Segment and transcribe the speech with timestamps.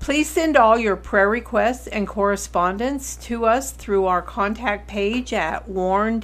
[0.00, 5.68] Please send all your prayer requests and correspondence to us through our contact page at
[5.68, 6.22] warn-usa.com.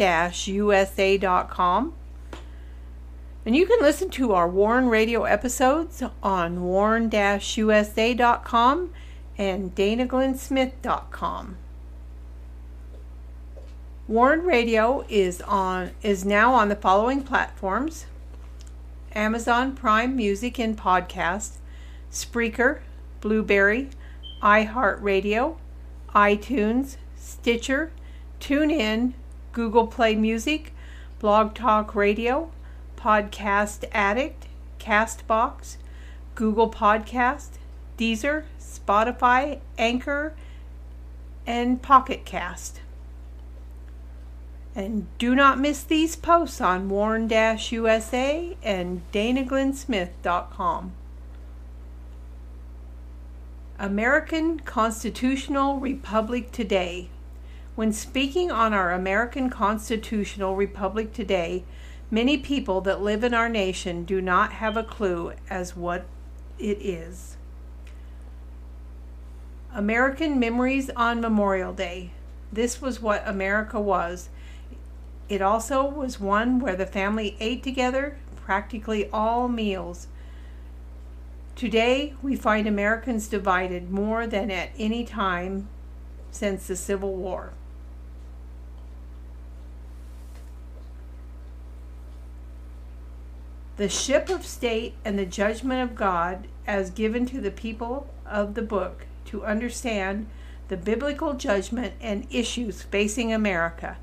[3.46, 7.10] And you can listen to our Warn Radio episodes on warn-usa.com
[9.36, 11.56] and danaglennsmith.com.
[14.06, 18.04] Warn Radio is on is now on the following platforms:
[19.14, 21.56] Amazon Prime Music and Podcast,
[22.12, 22.80] Spreaker,
[23.24, 23.88] Blubrry,
[24.42, 25.56] iHeartRadio,
[26.14, 27.90] iTunes, Stitcher,
[28.38, 29.14] TuneIn,
[29.52, 30.74] Google Play Music,
[31.20, 32.50] Blog Talk Radio,
[32.98, 34.46] Podcast Addict,
[34.78, 35.78] Castbox,
[36.34, 37.52] Google Podcast,
[37.96, 40.34] Deezer, Spotify, Anchor,
[41.46, 42.82] and Pocket Cast.
[44.74, 50.92] And do not miss these posts on Warn USA and DanaGlennsmith.com.
[53.78, 57.08] American Constitutional Republic Today.
[57.74, 61.64] When speaking on our American Constitutional Republic today,
[62.08, 66.06] many people that live in our nation do not have a clue as what
[66.56, 67.36] it is.
[69.72, 72.12] American Memories on Memorial Day.
[72.52, 74.28] This was what America was.
[75.28, 80.06] It also was one where the family ate together practically all meals.
[81.56, 85.68] Today, we find Americans divided more than at any time
[86.32, 87.52] since the Civil War.
[93.76, 98.54] The ship of state and the judgment of God, as given to the people of
[98.54, 100.26] the book to understand
[100.68, 103.96] the biblical judgment and issues facing America.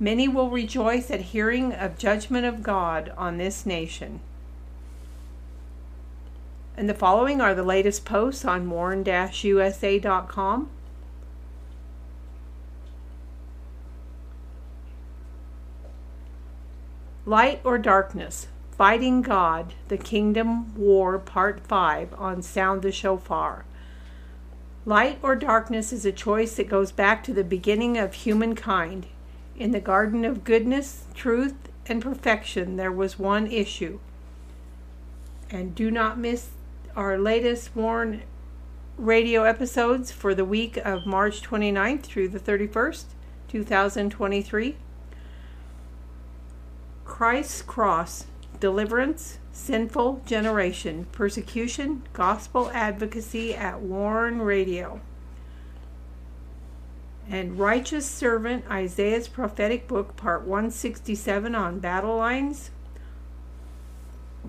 [0.00, 4.20] Many will rejoice at hearing of judgment of God on this nation.
[6.78, 9.10] And the following are the latest posts on warn-usa.com.
[17.26, 23.64] Light or Darkness, Fighting God, The Kingdom War, Part 5 on Sound the Shofar.
[24.86, 29.06] Light or darkness is a choice that goes back to the beginning of humankind.
[29.56, 31.56] In the garden of goodness, truth,
[31.86, 33.98] and perfection, there was one issue.
[35.50, 36.50] And do not miss
[36.98, 38.24] our latest Warn
[38.96, 43.04] radio episodes for the week of March 29th through the 31st,
[43.46, 44.74] 2023.
[47.04, 48.26] Christ's Cross
[48.58, 55.00] Deliverance, Sinful Generation, Persecution, Gospel Advocacy at Warn Radio.
[57.30, 62.72] And Righteous Servant, Isaiah's Prophetic Book, Part 167 on Battle Lines,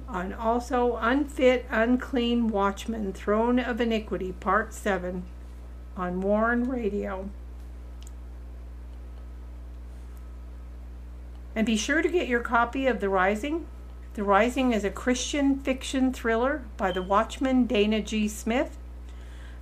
[0.07, 5.23] on also Unfit, Unclean Watchman, Throne of Iniquity, Part 7
[5.97, 7.29] on Warn Radio.
[11.55, 13.65] And be sure to get your copy of The Rising.
[14.13, 18.27] The Rising is a Christian fiction thriller by the Watchman Dana G.
[18.27, 18.77] Smith.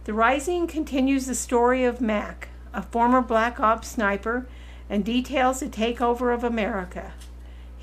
[0.04, 4.48] The Rising continues the story of Mac, a former Black Ops sniper,
[4.90, 7.14] and details the takeover of America.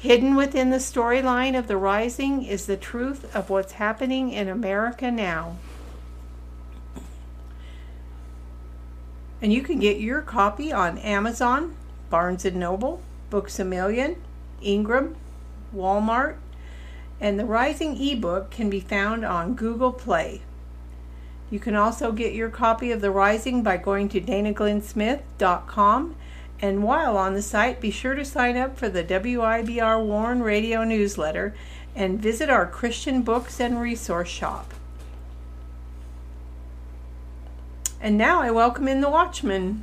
[0.04, 5.10] Hidden within the storyline of The Rising is the truth of what's happening in America
[5.10, 5.56] now.
[9.40, 11.74] And you can get your copy on Amazon,
[12.10, 13.00] Barnes & Noble,
[13.30, 14.16] Books A Million,
[14.60, 15.16] Ingram,
[15.74, 16.36] Walmart,
[17.18, 20.42] and the Rising ebook can be found on Google Play.
[21.50, 26.16] You can also get your copy of The Rising by going to danaglennsmith.com
[26.60, 30.84] and while on the site, be sure to sign up for the WIBR Warn radio
[30.84, 31.54] newsletter
[31.94, 34.72] and visit our Christian books and resource shop.
[38.00, 39.82] And now I welcome in the Watchman.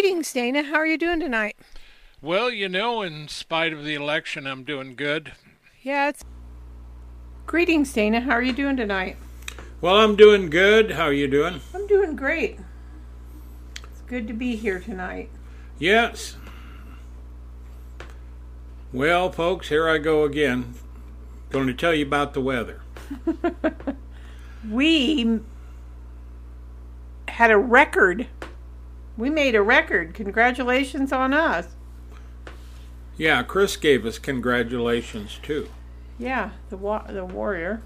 [0.00, 0.62] Greetings, Dana.
[0.62, 1.56] How are you doing tonight?
[2.22, 5.32] Well, you know, in spite of the election, I'm doing good.
[5.82, 6.24] Yeah, it's.
[7.46, 8.20] Greetings, Dana.
[8.20, 9.16] How are you doing tonight?
[9.80, 10.92] Well, I'm doing good.
[10.92, 11.62] How are you doing?
[11.74, 12.60] I'm doing great.
[13.90, 15.30] It's good to be here tonight.
[15.80, 16.36] Yes.
[18.92, 20.74] Well, folks, here I go again.
[21.50, 22.82] Going to tell you about the weather.
[24.70, 25.40] We
[27.26, 28.28] had a record.
[29.18, 30.14] We made a record.
[30.14, 31.66] Congratulations on us.
[33.16, 35.68] Yeah, Chris gave us congratulations too.
[36.20, 37.82] Yeah, the wa- the warrior.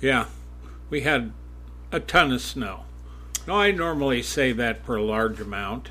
[0.00, 0.26] Yeah,
[0.90, 1.32] we had
[1.90, 2.84] a ton of snow.
[3.46, 5.88] Now, I normally say that for a large amount,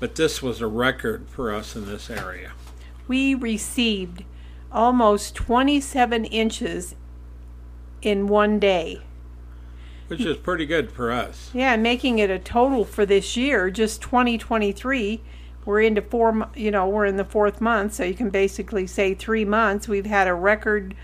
[0.00, 2.52] but this was a record for us in this area.
[3.06, 4.24] We received
[4.72, 6.94] almost 27 inches
[8.00, 9.02] in one day.
[10.10, 11.50] Which is pretty good for us.
[11.54, 15.20] Yeah, making it a total for this year, just 2023.
[15.64, 19.14] We're into four, you know, we're in the fourth month, so you can basically say
[19.14, 19.86] three months.
[19.86, 20.96] We've had a record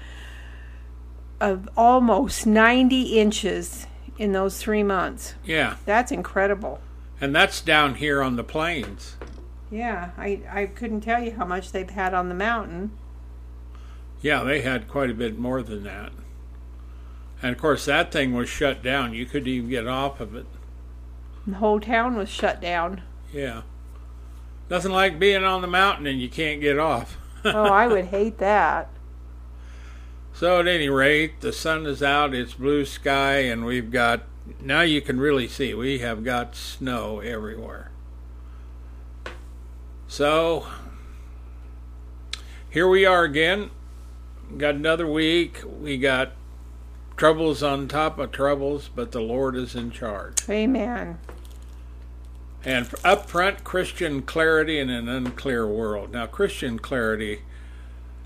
[1.40, 3.86] of almost 90 inches
[4.18, 5.34] in those three months.
[5.44, 6.80] Yeah, That's incredible.
[7.20, 9.16] and that's down here on the plains.
[9.70, 12.90] Yeah, I, I couldn't tell you how much they've had on the mountain.
[14.20, 16.10] Yeah, they had quite a bit more than that.
[17.42, 19.14] And of course, that thing was shut down.
[19.14, 20.46] You couldn't even get off of it.
[21.46, 23.02] The whole town was shut down.
[23.32, 23.62] Yeah.
[24.68, 27.18] Nothing like being on the mountain and you can't get off.
[27.44, 28.90] Oh, I would hate that.
[30.32, 34.22] So, at any rate, the sun is out, it's blue sky, and we've got
[34.60, 37.90] now you can really see we have got snow everywhere.
[40.08, 40.66] So,
[42.70, 43.70] here we are again.
[44.56, 45.62] Got another week.
[45.64, 46.32] We got
[47.16, 50.48] troubles on top of troubles, but the Lord is in charge.
[50.48, 51.18] Amen.
[52.64, 56.12] And up front, Christian clarity in an unclear world.
[56.12, 57.42] Now, Christian clarity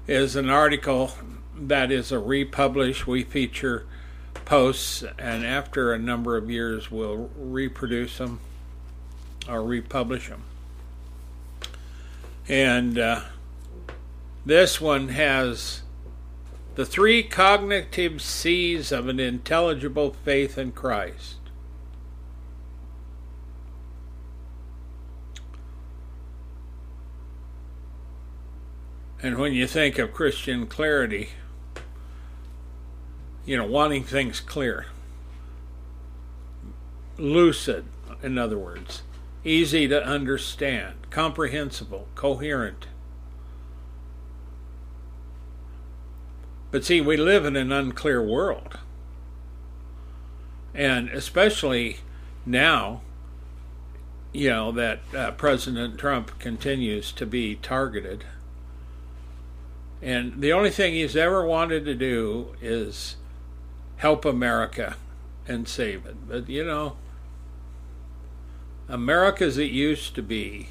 [0.07, 1.13] is an article
[1.55, 3.07] that is a republish.
[3.07, 3.87] We feature
[4.45, 8.41] posts, and after a number of years, we'll reproduce them
[9.49, 10.43] or republish them.
[12.49, 13.21] And uh,
[14.45, 15.83] this one has
[16.81, 21.37] the three cognitive C's of an intelligible faith in Christ.
[29.23, 31.33] And when you think of Christian clarity,
[33.45, 34.87] you know, wanting things clear,
[37.19, 37.85] lucid,
[38.23, 39.03] in other words,
[39.45, 42.87] easy to understand, comprehensible, coherent.
[46.71, 48.79] But see, we live in an unclear world.
[50.75, 51.99] And especially
[52.47, 53.01] now,
[54.33, 58.25] you know, that uh, President Trump continues to be targeted.
[60.01, 63.17] And the only thing he's ever wanted to do is
[63.97, 64.97] help America
[65.47, 66.29] and save it.
[66.29, 66.97] But, you know,
[68.89, 70.71] America as it used to be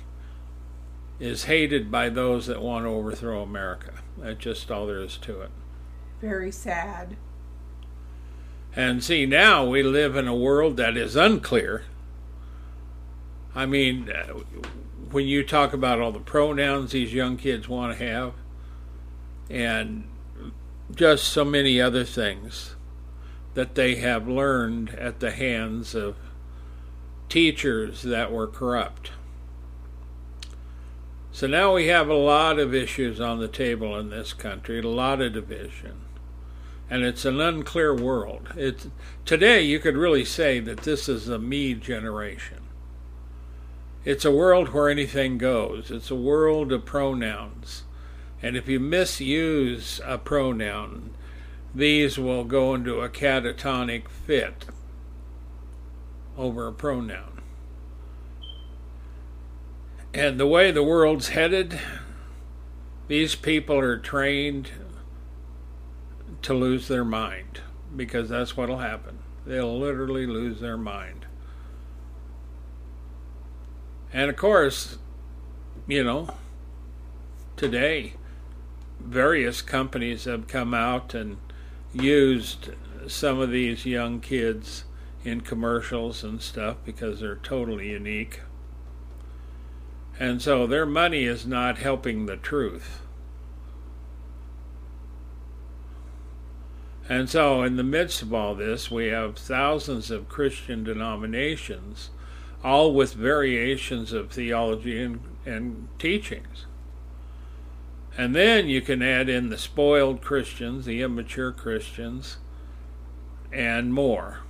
[1.20, 3.96] is hated by those that want to overthrow America.
[4.18, 5.51] That's just all there is to it.
[6.22, 7.16] Very sad.
[8.76, 11.86] And see, now we live in a world that is unclear.
[13.56, 14.34] I mean, uh,
[15.12, 18.34] when you talk about all the pronouns these young kids want to have,
[19.50, 20.08] and
[20.94, 22.76] just so many other things
[23.56, 26.16] that they have learned at the hands of
[27.28, 29.12] teachers that were corrupt.
[31.32, 34.88] So now we have a lot of issues on the table in this country, a
[34.88, 36.02] lot of division.
[36.89, 38.50] And it's an unclear world.
[38.58, 38.88] It's,
[39.25, 42.62] today, you could really say that this is a me generation.
[44.05, 45.91] It's a world where anything goes.
[45.91, 47.84] It's a world of pronouns.
[48.41, 51.12] And if you misuse a pronoun,
[51.75, 54.65] these will go into a catatonic fit
[56.38, 57.41] over a pronoun.
[60.13, 61.79] And the way the world's headed,
[63.08, 64.72] these people are trained
[66.41, 67.62] to lose their mind
[67.96, 69.19] because that's what'll happen.
[69.46, 71.25] They'll literally lose their mind.
[74.13, 74.98] And of course,
[75.88, 76.29] you know,
[77.58, 78.13] today,
[79.00, 81.38] various companies have come out and
[81.93, 82.69] used
[83.08, 84.84] some of these young kids
[85.24, 88.41] in commercials and stuff because they're totally unique.
[90.19, 93.01] And so their money is not helping the truth.
[97.10, 102.12] And so, in the midst of all this, we have thousands of Christian denominations,
[102.63, 106.68] all with variations of theology and, and teachings.
[108.16, 112.38] And then you can add in the spoiled Christians, the immature Christians,
[113.51, 114.42] and more.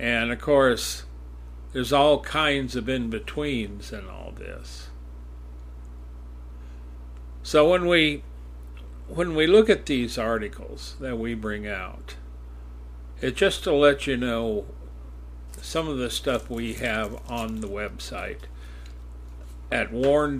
[0.00, 1.04] And of course,
[1.72, 4.88] there's all kinds of in betweens in all this.
[7.44, 8.22] So when we
[9.08, 12.16] when we look at these articles that we bring out,
[13.20, 14.66] it's just to let you know
[15.60, 18.42] some of the stuff we have on the website
[19.70, 20.38] at warn-usa.com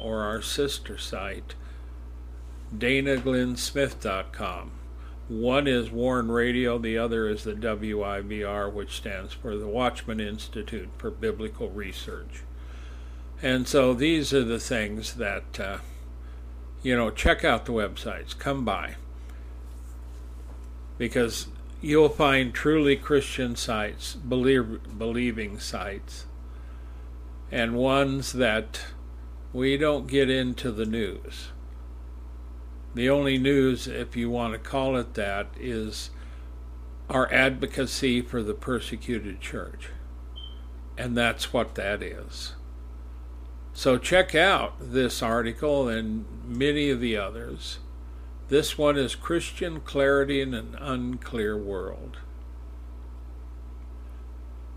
[0.00, 1.54] or our sister site
[2.76, 4.70] danaglennsmith.com.
[5.28, 10.90] One is Warn Radio, the other is the WIBR, which stands for the Watchman Institute
[10.98, 12.42] for Biblical Research.
[13.42, 15.78] And so these are the things that uh,
[16.86, 18.94] you know, check out the websites, come by.
[20.98, 21.48] Because
[21.82, 26.26] you'll find truly Christian sites, believe, believing sites,
[27.50, 28.82] and ones that
[29.52, 31.48] we don't get into the news.
[32.94, 36.10] The only news, if you want to call it that, is
[37.10, 39.88] our advocacy for the persecuted church.
[40.96, 42.54] And that's what that is.
[43.76, 47.78] So check out this article and many of the others.
[48.48, 52.16] This one is Christian Clarity in an Unclear World.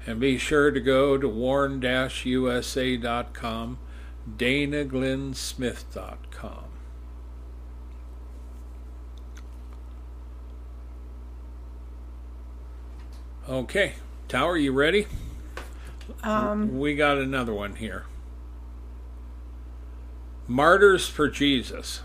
[0.05, 3.79] And be sure to go to warn-usa.com,
[4.37, 6.63] danaglennsmith.com.
[13.47, 13.93] Okay,
[14.27, 15.07] Tower, you ready?
[16.21, 18.03] Um, we got another one here.
[20.49, 22.01] Martyrs for Jesus.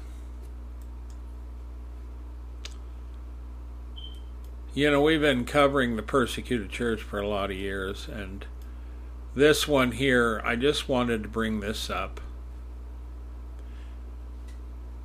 [4.75, 8.45] You know, we've been covering the persecuted church for a lot of years, and
[9.35, 12.21] this one here, I just wanted to bring this up.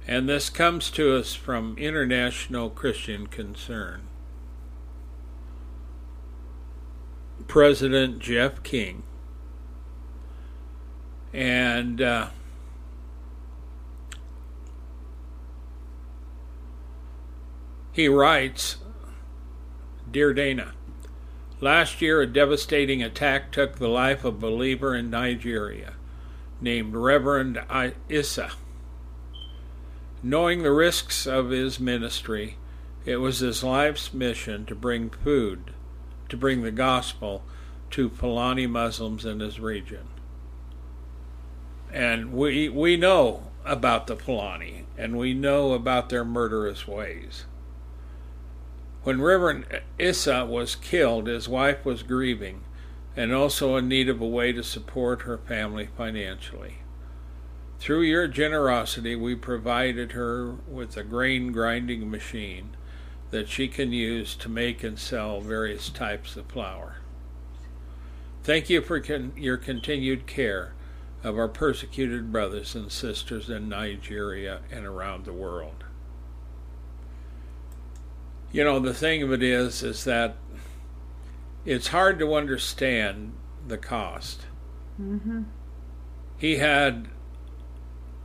[0.05, 4.01] And this comes to us from International Christian Concern.
[7.47, 9.03] President Jeff King.
[11.31, 12.29] And uh,
[17.99, 18.77] He writes
[20.09, 20.71] Dear Dana,
[21.59, 25.95] last year a devastating attack took the life of a believer in Nigeria
[26.61, 27.61] named Reverend
[28.07, 28.51] Issa.
[30.23, 32.55] Knowing the risks of his ministry,
[33.03, 35.71] it was his life's mission to bring food,
[36.29, 37.43] to bring the gospel
[37.91, 40.07] to Fulani Muslims in his region.
[41.91, 47.43] And we we know about the Fulani, and we know about their murderous ways.
[49.03, 49.65] When Reverend
[49.97, 52.63] Issa was killed, his wife was grieving
[53.15, 56.79] and also in need of a way to support her family financially.
[57.79, 62.75] Through your generosity, we provided her with a grain grinding machine
[63.31, 66.97] that she can use to make and sell various types of flour.
[68.43, 70.73] Thank you for con- your continued care
[71.23, 75.85] of our persecuted brothers and sisters in Nigeria and around the world
[78.51, 80.35] you know the thing of it is is that
[81.65, 83.33] it's hard to understand
[83.67, 84.45] the cost.
[84.99, 85.43] Mm-hmm.
[86.37, 87.07] he had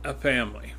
[0.03, 0.73] a family.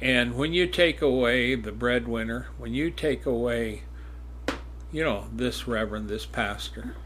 [0.00, 3.82] And when you take away the breadwinner when you take away
[4.90, 6.96] you know this reverend this pastor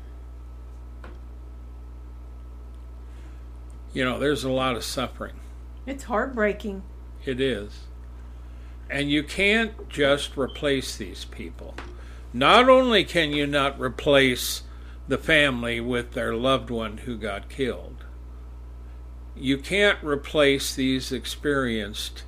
[3.92, 5.40] you know there's a lot of suffering.
[5.86, 6.82] It's heartbreaking.
[7.24, 7.80] It is
[8.90, 11.74] and you can't just replace these people.
[12.32, 14.62] Not only can you not replace
[15.06, 18.04] the family with their loved one who got killed,
[19.36, 22.24] you can't replace these experienced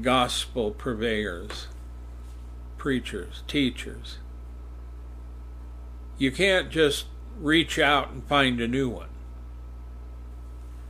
[0.00, 1.68] gospel purveyors,
[2.78, 4.18] preachers, teachers.
[6.18, 7.06] You can't just
[7.38, 9.08] reach out and find a new one.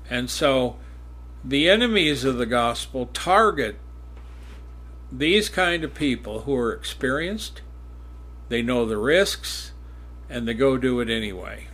[0.09, 0.77] And so
[1.45, 3.77] the enemies of the gospel target
[5.13, 7.61] these kind of people who are experienced,
[8.49, 9.73] they know the risks,
[10.29, 11.69] and they go do it anyway.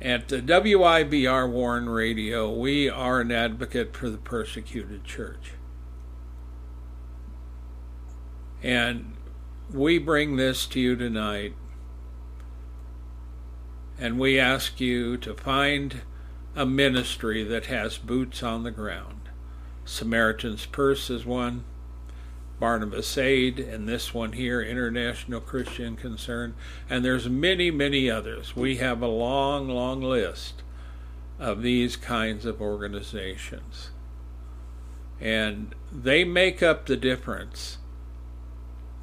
[0.00, 5.52] At the WIBR Warn Radio, we are an advocate for the persecuted church.
[8.62, 9.16] And
[9.72, 11.54] we bring this to you tonight
[13.98, 16.02] and we ask you to find
[16.56, 19.23] a ministry that has boots on the ground.
[19.84, 21.64] Samaritan's Purse is one,
[22.58, 26.54] Barnabas Aid, and this one here, International Christian Concern,
[26.88, 28.56] and there's many, many others.
[28.56, 30.62] We have a long, long list
[31.38, 33.90] of these kinds of organizations.
[35.20, 37.78] And they make up the difference.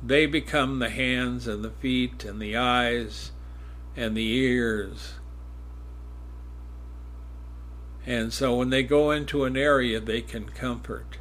[0.04, 3.32] They become the hands and the feet and the eyes
[3.96, 5.14] and the ears.
[8.05, 11.17] And so when they go into an area, they can comfort.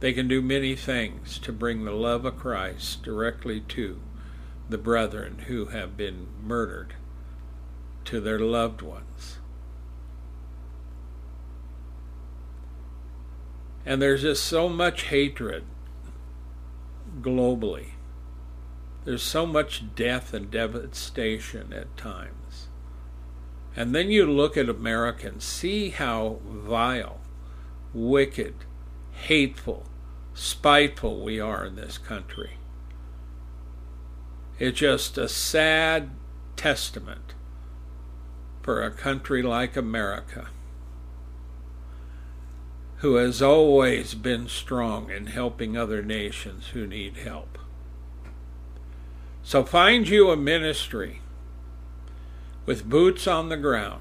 [0.00, 4.00] They can do many things to bring the love of Christ directly to
[4.68, 6.94] the brethren who have been murdered,
[8.04, 9.38] to their loved ones.
[13.86, 15.64] And there's just so much hatred
[17.20, 17.90] globally.
[19.04, 22.43] There's so much death and devastation at times.
[23.76, 27.20] And then you look at Americans, see how vile,
[27.92, 28.54] wicked,
[29.12, 29.86] hateful,
[30.32, 32.58] spiteful we are in this country.
[34.58, 36.10] It's just a sad
[36.56, 37.34] testament
[38.62, 40.48] for a country like America
[42.98, 47.58] who has always been strong in helping other nations who need help.
[49.42, 51.20] So find you a ministry
[52.66, 54.00] with boots on the ground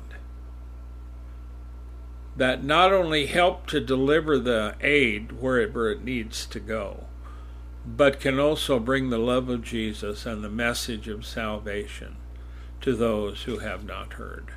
[2.36, 7.05] that not only help to deliver the aid wherever it needs to go,
[7.86, 12.15] but can also bring the love of Jesus and the message of salvation
[12.82, 14.51] to those who have not heard.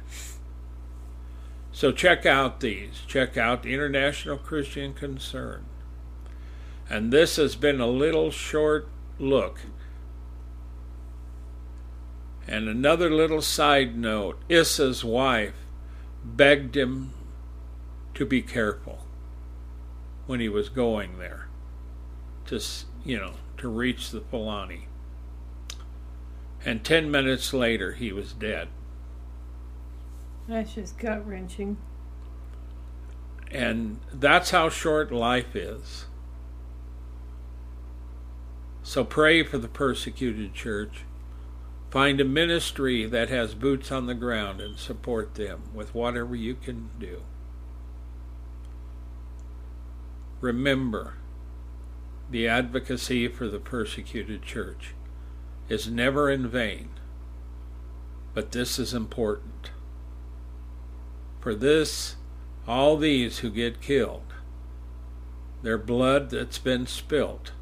[1.70, 3.02] So check out these.
[3.06, 5.66] Check out International Christian Concern.
[6.88, 9.60] And this has been a little short look.
[12.48, 15.54] And another little side note Issa's wife
[16.24, 17.12] begged him
[18.14, 19.04] to be careful
[20.26, 21.48] when he was going there
[22.46, 22.60] to,
[23.04, 24.86] you know, to reach the Fulani.
[26.64, 28.68] And 10 minutes later, he was dead.
[30.48, 31.76] That's just gut wrenching.
[33.50, 36.06] And that's how short life is.
[38.82, 41.05] So pray for the persecuted church.
[41.90, 46.54] Find a ministry that has boots on the ground and support them with whatever you
[46.54, 47.22] can do.
[50.40, 51.14] Remember,
[52.30, 54.94] the advocacy for the persecuted church
[55.68, 56.90] is never in vain,
[58.34, 59.70] but this is important.
[61.40, 62.16] For this,
[62.66, 64.34] all these who get killed,
[65.62, 67.52] their blood that's been spilt,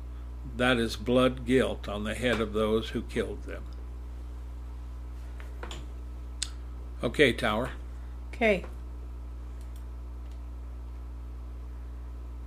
[0.56, 3.64] that is blood guilt on the head of those who killed them.
[7.02, 7.70] Okay, Tower.
[8.32, 8.64] Okay.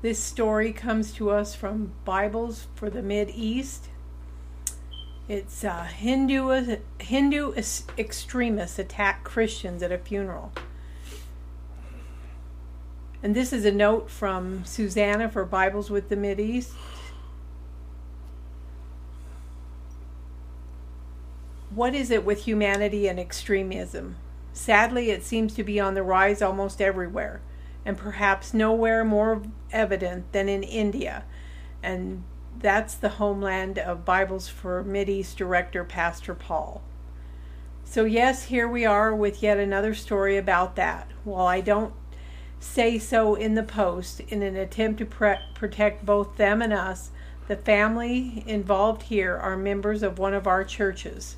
[0.01, 3.89] This story comes to us from Bibles for the Mid East.
[5.27, 7.53] It's uh, Hindu Hindu
[7.97, 10.53] extremists attack Christians at a funeral.
[13.21, 16.73] And this is a note from Susanna for Bibles with the Mid East.
[21.71, 24.15] What is it with humanity and extremism?
[24.57, 27.41] Sadly, it seems to be on the rise almost everywhere,
[27.85, 31.25] and perhaps nowhere more evident than in India.
[31.83, 32.23] And
[32.57, 36.81] that's the homeland of Bibles for East Director Pastor Paul.
[37.83, 41.11] So, yes, here we are with yet another story about that.
[41.23, 41.93] While I don't
[42.59, 47.11] say so in the post in an attempt to pre- protect both them and us.
[47.47, 51.37] The family involved here are members of one of our churches.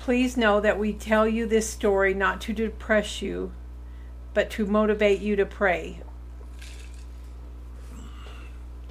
[0.00, 3.52] Please know that we tell you this story not to depress you,
[4.32, 6.00] but to motivate you to pray.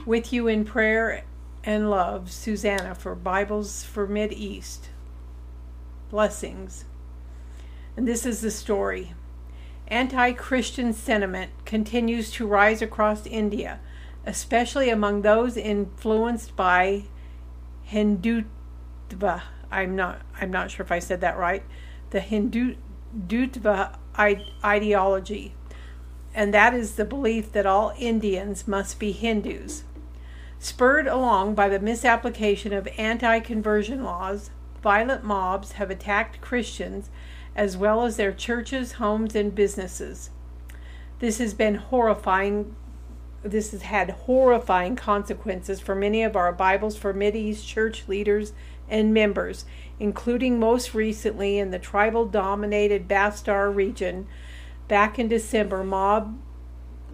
[0.05, 1.23] With you in prayer
[1.63, 4.89] and love, Susanna for Bibles for Mid East.
[6.11, 6.85] Blessings.
[7.97, 9.15] And this is the story
[9.87, 13.79] anti Christian sentiment continues to rise across India,
[14.27, 17.05] especially among those influenced by
[17.89, 19.41] Hindutva.
[19.71, 21.63] I'm not, I'm not sure if I said that right.
[22.09, 22.75] The Hindu
[23.15, 23.95] Hindutva
[24.63, 25.53] ideology.
[26.33, 29.83] And that is the belief that all Indians must be Hindus.
[30.59, 34.51] Spurred along by the misapplication of anti conversion laws,
[34.83, 37.09] violent mobs have attacked Christians
[37.55, 40.29] as well as their churches, homes, and businesses.
[41.19, 42.75] This has been horrifying
[43.41, 48.51] this has had horrifying consequences for many of our Bibles for Mideast church leaders
[48.89, 49.65] and members,
[49.99, 54.27] including most recently in the tribal dominated Bastar region.
[54.87, 56.37] Back in December, mob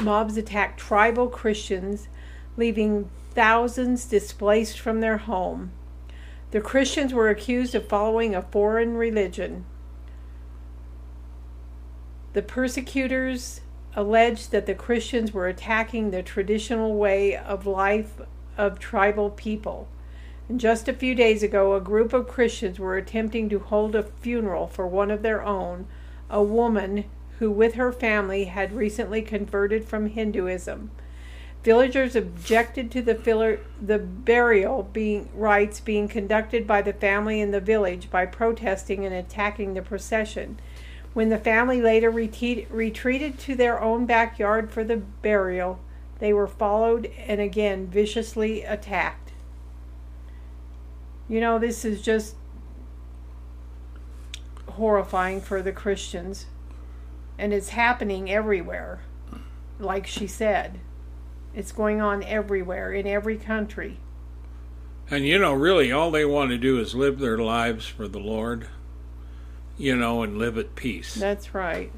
[0.02, 2.08] mobs attacked tribal Christians,
[2.58, 5.72] leaving thousands displaced from their home.
[6.52, 9.66] The Christians were accused of following a foreign religion.
[12.34, 13.62] The persecutors
[13.96, 18.22] alleged that the Christians were attacking the traditional way of life
[18.58, 19.88] of tribal people.
[20.48, 24.04] And just a few days ago, a group of Christians were attempting to hold a
[24.04, 25.88] funeral for one of their own,
[26.30, 27.06] a woman
[27.40, 30.92] who, with her family, had recently converted from Hinduism.
[31.64, 37.50] Villagers objected to the, filler, the burial being, rites being conducted by the family in
[37.50, 40.60] the village by protesting and attacking the procession.
[41.16, 45.80] When the family later retreat, retreated to their own backyard for the burial,
[46.20, 49.25] they were followed and again viciously attacked.
[51.28, 52.36] You know, this is just
[54.70, 56.46] horrifying for the Christians.
[57.38, 59.02] And it's happening everywhere,
[59.80, 60.80] like she said.
[61.54, 63.98] It's going on everywhere, in every country.
[65.10, 68.20] And you know, really, all they want to do is live their lives for the
[68.20, 68.68] Lord
[69.78, 71.16] you know, and live at peace.
[71.16, 71.92] That's right.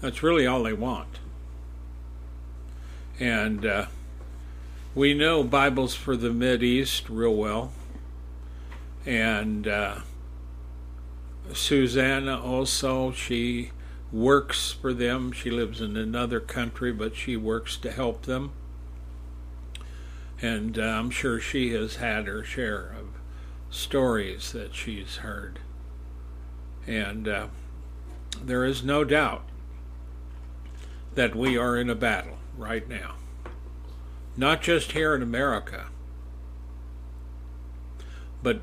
[0.00, 1.18] That's really all they want.
[3.20, 3.86] And uh,
[4.94, 7.72] we know Bibles for the Mid East real well.
[9.06, 10.00] And uh,
[11.52, 13.70] Susanna also, she
[14.12, 15.32] works for them.
[15.32, 18.52] She lives in another country, but she works to help them.
[20.40, 23.08] And uh, I'm sure she has had her share of
[23.70, 25.58] stories that she's heard.
[26.86, 27.46] And uh,
[28.42, 29.44] there is no doubt
[31.14, 33.14] that we are in a battle right now.
[34.36, 35.86] Not just here in America,
[38.42, 38.60] but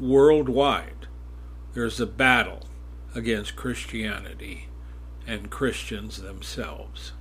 [0.00, 1.06] worldwide.
[1.74, 2.66] There's a battle
[3.14, 4.68] against Christianity
[5.26, 7.12] and Christians themselves.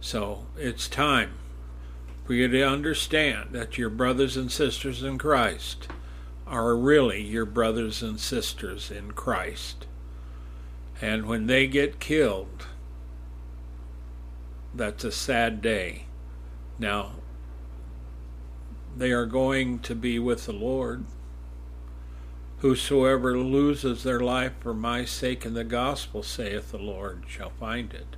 [0.00, 1.34] So it's time
[2.24, 5.88] for you to understand that your brothers and sisters in Christ
[6.46, 9.86] are really your brothers and sisters in Christ.
[11.00, 12.66] And when they get killed,
[14.74, 16.06] that's a sad day.
[16.78, 17.12] Now,
[18.96, 21.04] they are going to be with the Lord.
[22.58, 27.92] Whosoever loses their life for my sake in the gospel, saith the Lord, shall find
[27.92, 28.16] it.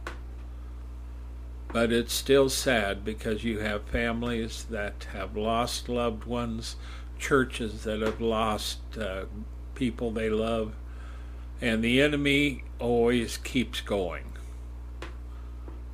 [1.72, 6.76] But it's still sad because you have families that have lost loved ones
[7.18, 9.24] churches that have lost uh,
[9.74, 10.74] people they love,
[11.60, 14.24] and the enemy always keeps going.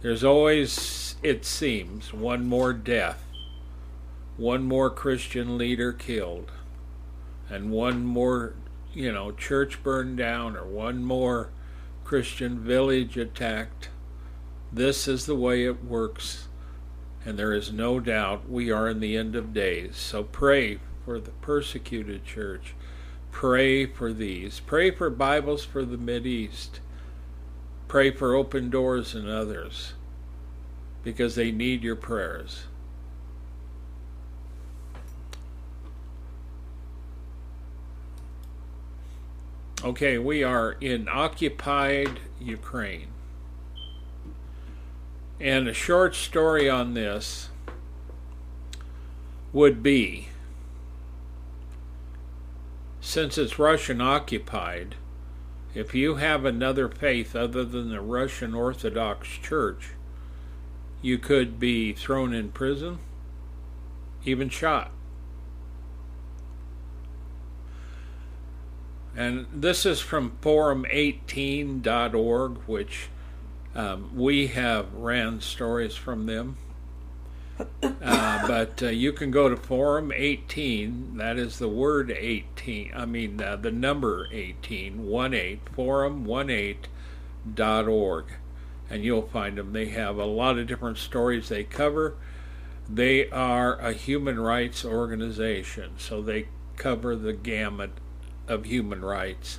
[0.01, 3.25] There's always, it seems, one more death,
[4.37, 6.51] one more Christian leader killed,
[7.51, 8.55] and one more,
[8.95, 11.51] you know, church burned down, or one more
[12.05, 13.91] Christian village attacked.
[14.73, 16.49] This is the way it works,
[17.25, 19.97] and there is no doubt we are in the end of days.
[19.97, 22.75] So pray for the persecuted church.
[23.31, 24.61] Pray for these.
[24.61, 26.81] Pray for Bibles for the East.
[27.89, 29.93] Pray for open doors and others
[31.03, 32.65] because they need your prayers.
[39.85, 43.09] Okay, we are in occupied Ukraine.
[45.41, 47.49] And a short story on this
[49.53, 50.29] would be
[53.01, 54.95] since it's Russian occupied,
[55.75, 59.91] if you have another faith other than the Russian Orthodox Church,
[61.03, 63.01] you could be thrown in prison,
[64.25, 64.93] even shot.
[69.15, 73.09] And this is from forum18.org, which
[73.75, 76.59] um, we have ran stories from them.
[77.83, 81.17] Uh, but uh, you can go to Forum 18.
[81.19, 82.91] That is the word 18.
[82.95, 88.25] I mean, uh, the number 18, 18, forum18.org.
[88.91, 89.73] And you'll find them.
[89.73, 92.17] They have a lot of different stories they cover.
[92.89, 97.93] They are a human rights organization, so they cover the gamut
[98.53, 99.59] of human rights.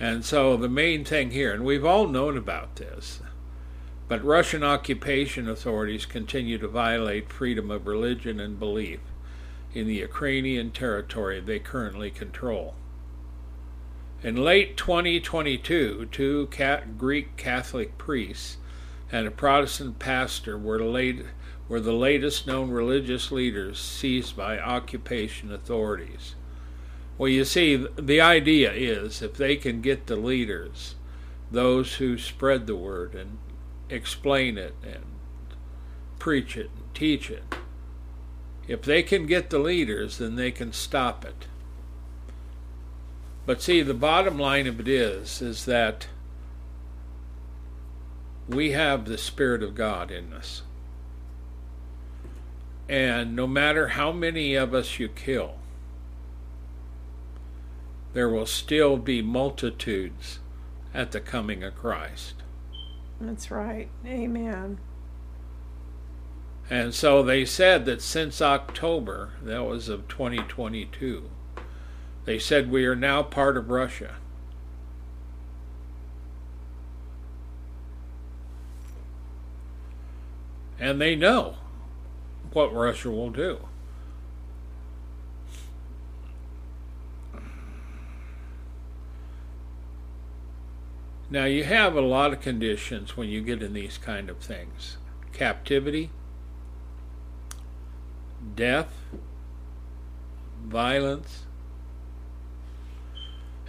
[0.00, 3.20] And so the main thing here, and we've all known about this,
[4.08, 9.00] but Russian occupation authorities continue to violate freedom of religion and belief
[9.74, 12.74] in the Ukrainian territory they currently control.
[14.22, 16.48] In late 2022, two
[16.98, 18.56] Greek Catholic priests
[19.10, 21.24] and a Protestant pastor were, late,
[21.72, 26.34] were the latest known religious leaders seized by occupation authorities.
[27.16, 30.96] Well, you see, the idea is if they can get the leaders,
[31.50, 33.38] those who spread the word and
[33.88, 35.02] explain it and
[36.18, 37.54] preach it and teach it,
[38.68, 41.46] if they can get the leaders, then they can stop it.
[43.46, 46.08] But see, the bottom line of it is, is that
[48.46, 50.64] we have the Spirit of God in us.
[52.92, 55.54] And no matter how many of us you kill,
[58.12, 60.40] there will still be multitudes
[60.92, 62.34] at the coming of Christ.
[63.18, 63.88] That's right.
[64.04, 64.78] Amen.
[66.68, 71.30] And so they said that since October, that was of 2022,
[72.26, 74.16] they said we are now part of Russia.
[80.78, 81.56] And they know
[82.54, 83.60] what Russia will do.
[91.32, 94.98] Now, you have a lot of conditions when you get in these kind of things
[95.32, 96.10] captivity,
[98.54, 98.92] death,
[100.62, 101.44] violence.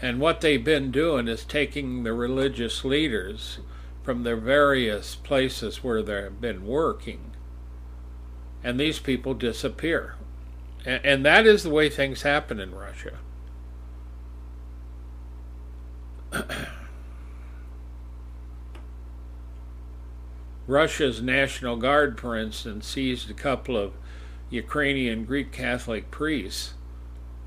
[0.02, 3.60] And what they've been doing is taking the religious leaders
[4.04, 7.33] from their various places where they've been working,
[8.64, 10.16] and these people disappear.
[10.86, 13.20] And, and that is the way things happen in Russia.
[20.66, 23.94] Russia's National Guard, for instance, seized a couple of
[24.50, 26.76] Ukrainian Greek Catholic priests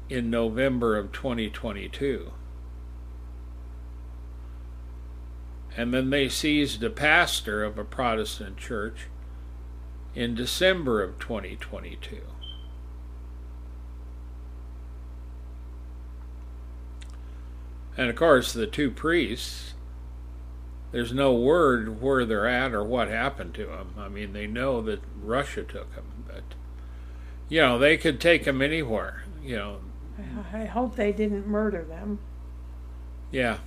[0.09, 2.33] in November of 2022.
[5.76, 9.09] And then they seized a pastor of a Protestant church
[10.16, 12.22] in December of 2022.
[17.96, 19.74] And of course, the two priests
[20.92, 23.94] there's no word where they're at or what happened to them.
[23.98, 26.42] I mean, they know that Russia took them, but
[27.48, 29.24] you know they could take them anywhere.
[29.42, 29.76] You know.
[30.55, 32.20] I hope they didn't murder them.
[33.31, 33.59] Yeah.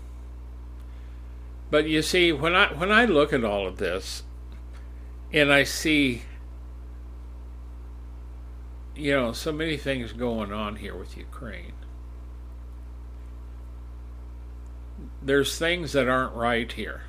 [1.70, 4.24] But you see, when I when I look at all of this,
[5.32, 6.24] and I see,
[9.00, 11.74] you know, so many things going on here with Ukraine.
[15.22, 17.04] There's things that aren't right here.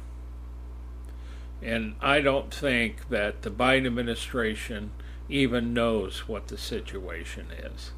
[1.63, 4.93] And I don't think that the Biden administration
[5.29, 7.91] even knows what the situation is.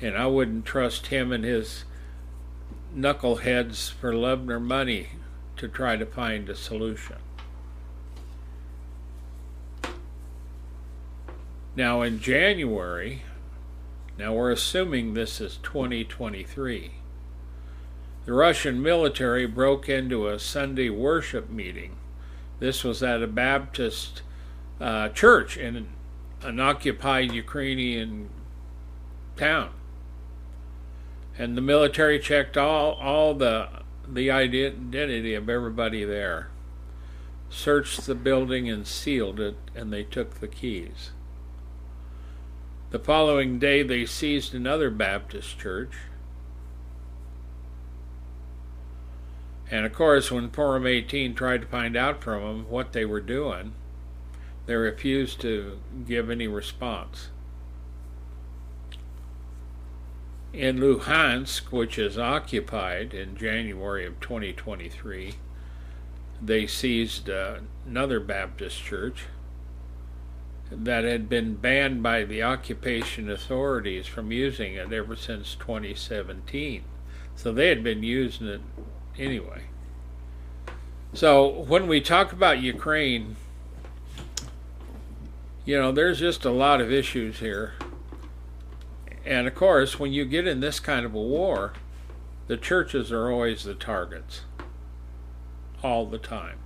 [0.00, 1.84] And I wouldn't trust him and his
[2.96, 5.10] knuckleheads for love nor money
[5.56, 7.21] to try to find a solution.
[11.74, 13.22] Now, in January,
[14.18, 16.92] now we're assuming this is 2023
[18.24, 21.96] the Russian military broke into a Sunday worship meeting.
[22.60, 24.22] This was at a Baptist
[24.80, 25.88] uh, church in
[26.42, 28.30] an occupied Ukrainian
[29.36, 29.70] town.
[31.36, 33.68] And the military checked all, all the,
[34.08, 36.50] the identity of everybody there,
[37.50, 41.10] searched the building and sealed it, and they took the keys.
[42.92, 45.94] The following day, they seized another Baptist church
[49.72, 53.22] And of course, when Forum 18 tried to find out from them what they were
[53.22, 53.72] doing,
[54.66, 57.30] they refused to give any response.
[60.52, 65.36] In Luhansk, which is occupied in January of 2023,
[66.42, 69.24] they seized uh, another Baptist church
[70.76, 76.82] that had been banned by the occupation authorities from using it ever since 2017.
[77.34, 78.60] So they had been using it
[79.18, 79.64] anyway.
[81.14, 83.36] So when we talk about Ukraine,
[85.64, 87.74] you know, there's just a lot of issues here.
[89.24, 91.74] And of course, when you get in this kind of a war,
[92.48, 94.42] the churches are always the targets.
[95.82, 96.61] All the time.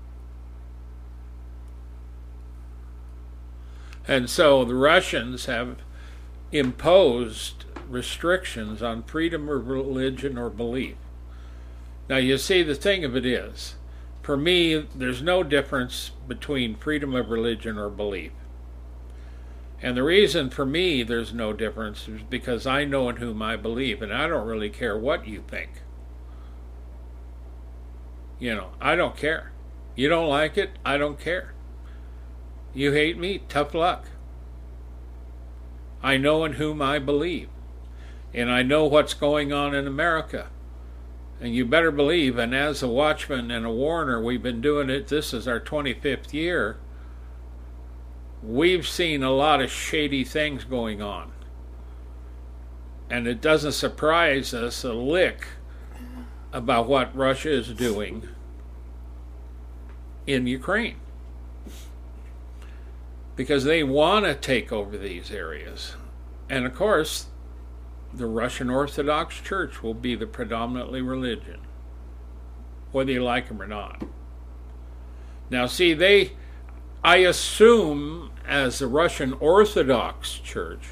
[4.09, 5.77] And so the Russians have
[6.53, 10.97] imposed restrictions on freedom of religion or belief.
[12.09, 13.75] Now, you see, the thing of it is,
[14.23, 18.33] for me, there's no difference between freedom of religion or belief.
[19.83, 23.57] And the reason for me there's no difference is because I know in whom I
[23.57, 25.83] believe, and I don't really care what you think.
[28.39, 29.53] You know, I don't care.
[29.95, 31.53] You don't like it, I don't care.
[32.77, 34.05] You hate me, tough luck.
[36.03, 37.49] I know in whom I believe.
[38.35, 40.49] And I know what's going on in America.
[41.41, 45.09] And you better believe, and as a watchman and a warner, we've been doing it,
[45.09, 46.77] this is our 25th year.
[48.43, 51.33] We've seen a lot of shady things going on.
[53.09, 55.47] And it doesn't surprise us a lick
[56.53, 58.29] about what Russia is doing
[60.27, 60.97] in Ukraine.
[63.37, 65.95] Because they want to take over these areas.
[66.49, 67.27] And of course,
[68.13, 71.61] the Russian Orthodox Church will be the predominantly religion,
[72.93, 74.03] whether you like them or not.
[75.51, 76.33] Now, see, they,
[77.05, 80.89] I assume, as the Russian Orthodox Church,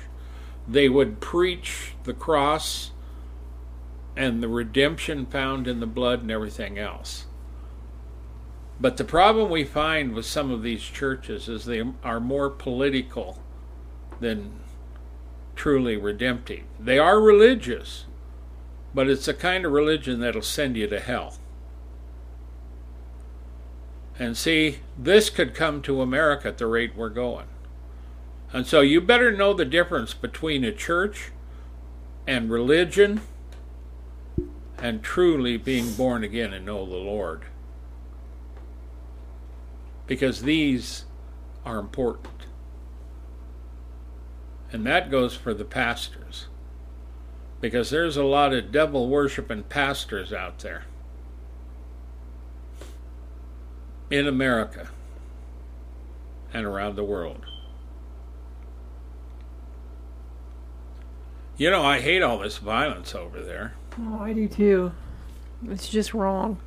[0.69, 2.91] they would preach the cross
[4.17, 7.24] and the redemption found in the blood and everything else.
[8.85, 13.43] But the problem we find with some of these churches is they are more political
[14.21, 14.61] than
[15.57, 16.65] truly redemptive.
[16.79, 18.05] They are religious,
[18.93, 21.39] but it's a kind of religion that'll send you to hell.
[24.19, 27.47] And see, this could come to America at the rate we're going.
[28.53, 31.31] And so you better know the difference between a church
[32.27, 33.23] and religion
[34.77, 37.47] and truly being born again and know the Lord.
[40.07, 41.05] Because these
[41.65, 42.47] are important.
[44.71, 46.49] And that goes for the pastors.
[47.61, 50.85] Because there's a lot of devil worshiping pastors out there
[54.11, 54.89] in America
[56.53, 57.47] and around the world.
[61.57, 63.75] You know, I hate all this violence over there.
[64.01, 64.93] Oh, I do too.
[65.69, 66.59] It's just wrong.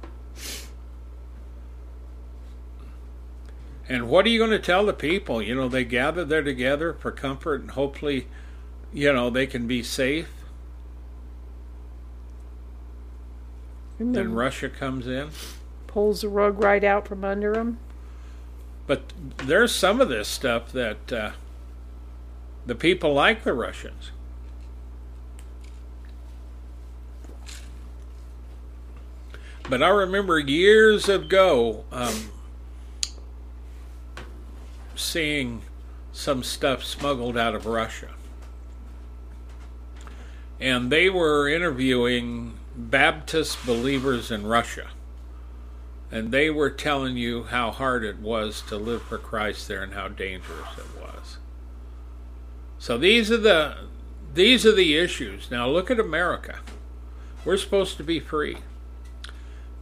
[3.89, 5.41] And what are you going to tell the people?
[5.41, 8.27] You know, they gather there together for comfort and hopefully,
[8.91, 10.29] you know, they can be safe.
[13.99, 15.29] And Then then Russia comes in.
[15.87, 17.79] pulls the rug right out from under them.
[18.85, 21.31] But there's some of this stuff that uh,
[22.65, 24.11] the people like the Russians.
[29.69, 32.29] But I remember years ago um,
[34.97, 35.61] seeing
[36.11, 38.09] some stuff smuggled out of Russia.
[40.59, 44.87] And they were interviewing Baptist believers in Russia.
[46.11, 49.93] And they were telling you how hard it was to live for Christ there and
[49.93, 51.37] how dangerous it was.
[52.79, 53.75] So these are the
[54.33, 55.49] these are the issues.
[55.51, 56.59] Now look at America.
[57.43, 58.57] We're supposed to be free.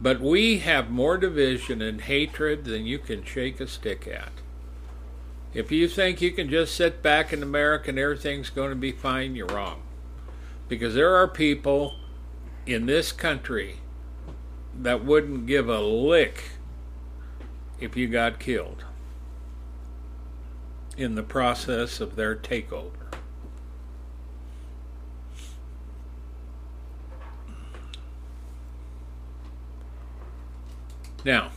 [0.00, 4.32] But we have more division and hatred than you can shake a stick at.
[5.56, 8.92] If you think you can just sit back in America and everything's going to be
[8.92, 9.80] fine, you're wrong.
[10.68, 11.94] Because there are people
[12.66, 13.76] in this country
[14.78, 16.50] that wouldn't give a lick
[17.80, 18.84] if you got killed
[20.98, 22.90] in the process of their takeover.
[31.24, 31.52] Now,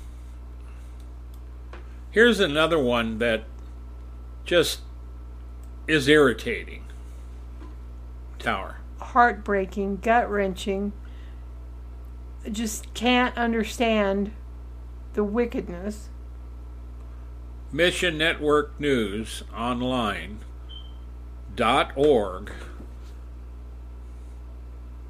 [2.11, 3.43] here's another one that
[4.49, 4.79] just
[5.87, 6.83] is irritating.
[8.39, 8.77] Tower.
[8.99, 10.91] Heartbreaking, gut wrenching.
[12.51, 14.31] Just can't understand
[15.13, 16.09] the wickedness.
[17.71, 20.39] Mission Network News Online
[21.55, 22.51] dot org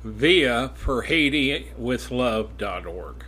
[0.04, 3.23] via for Haiti with Love dot org.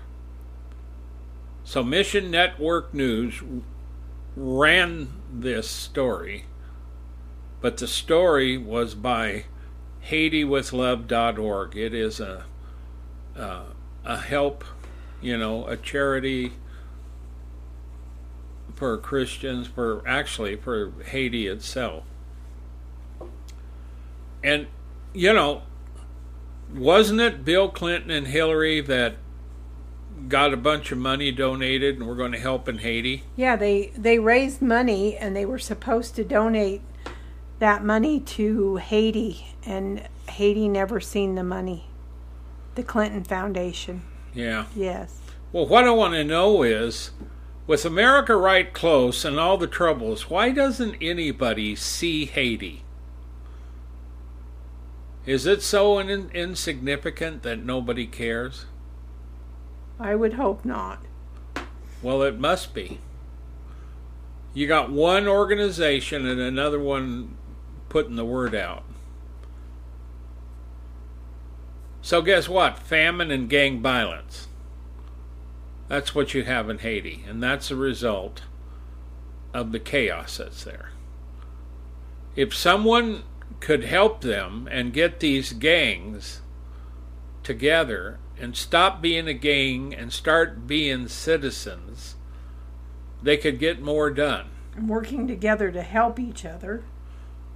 [1.63, 3.41] So Mission Network News
[4.35, 6.45] ran this story,
[7.59, 9.45] but the story was by
[10.07, 11.75] HaitiWithLove.org.
[11.75, 12.45] It is a
[13.35, 13.63] uh,
[14.03, 14.65] a help,
[15.21, 16.53] you know, a charity
[18.75, 22.03] for Christians, for actually for Haiti itself.
[24.43, 24.67] And
[25.13, 25.63] you know,
[26.73, 29.15] wasn't it Bill Clinton and Hillary that
[30.27, 33.23] got a bunch of money donated and we're going to help in Haiti?
[33.35, 36.81] Yeah, they they raised money and they were supposed to donate
[37.59, 41.85] that money to Haiti and Haiti never seen the money.
[42.75, 44.03] The Clinton Foundation.
[44.33, 44.65] Yeah.
[44.75, 45.19] Yes.
[45.51, 47.11] Well, what I want to know is
[47.67, 52.83] with America right close and all the troubles, why doesn't anybody see Haiti?
[55.25, 58.65] Is it so in- insignificant that nobody cares?
[60.01, 60.99] I would hope not.
[62.01, 62.99] Well, it must be.
[64.53, 67.37] You got one organization and another one
[67.87, 68.83] putting the word out.
[72.01, 72.79] So, guess what?
[72.79, 74.47] Famine and gang violence.
[75.87, 78.41] That's what you have in Haiti, and that's a result
[79.53, 80.89] of the chaos that's there.
[82.35, 83.23] If someone
[83.59, 86.41] could help them and get these gangs
[87.43, 92.15] together and stop being a gang and start being citizens,
[93.21, 94.47] they could get more done.
[94.75, 96.83] And working together to help each other.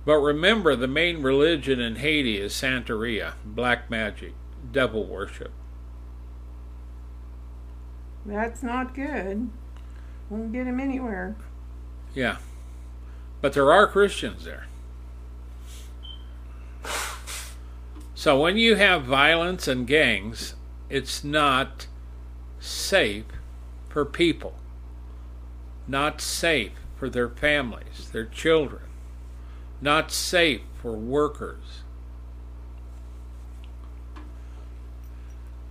[0.05, 4.33] But remember, the main religion in Haiti is Santeria, black magic,
[4.71, 5.51] devil worship.
[8.23, 9.49] That's not good.
[10.29, 11.35] Won't get him anywhere.
[12.13, 12.37] Yeah.
[13.41, 14.67] But there are Christians there.
[18.13, 20.55] So when you have violence and gangs,
[20.89, 21.87] it's not
[22.59, 23.25] safe
[23.89, 24.55] for people,
[25.87, 28.83] not safe for their families, their children,
[29.81, 31.81] not safe for workers.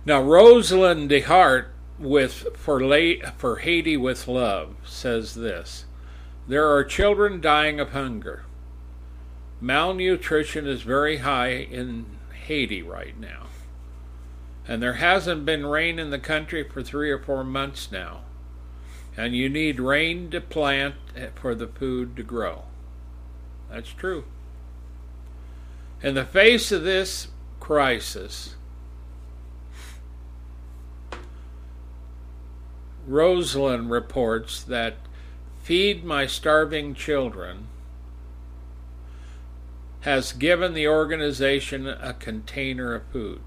[0.05, 5.85] Now, Rosalind DeHart with for, La- for Haiti with Love says this
[6.47, 8.43] There are children dying of hunger.
[9.61, 12.05] Malnutrition is very high in
[12.45, 13.47] Haiti right now.
[14.67, 18.21] And there hasn't been rain in the country for three or four months now.
[19.15, 20.95] And you need rain to plant
[21.35, 22.63] for the food to grow.
[23.69, 24.25] That's true.
[26.01, 28.55] In the face of this crisis,
[33.07, 34.95] Rosalind reports that
[35.63, 37.67] Feed My Starving Children
[40.01, 43.41] has given the organization a container of food.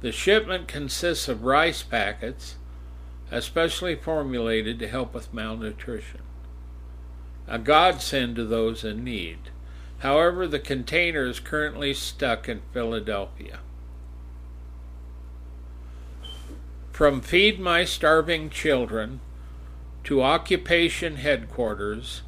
[0.00, 2.56] The shipment consists of rice packets,
[3.30, 6.20] especially formulated to help with malnutrition.
[7.46, 9.50] A godsend to those in need.
[9.98, 13.60] However, the container is currently stuck in Philadelphia.
[16.92, 19.20] From Feed My Starving Children
[20.04, 22.22] to Occupation Headquarters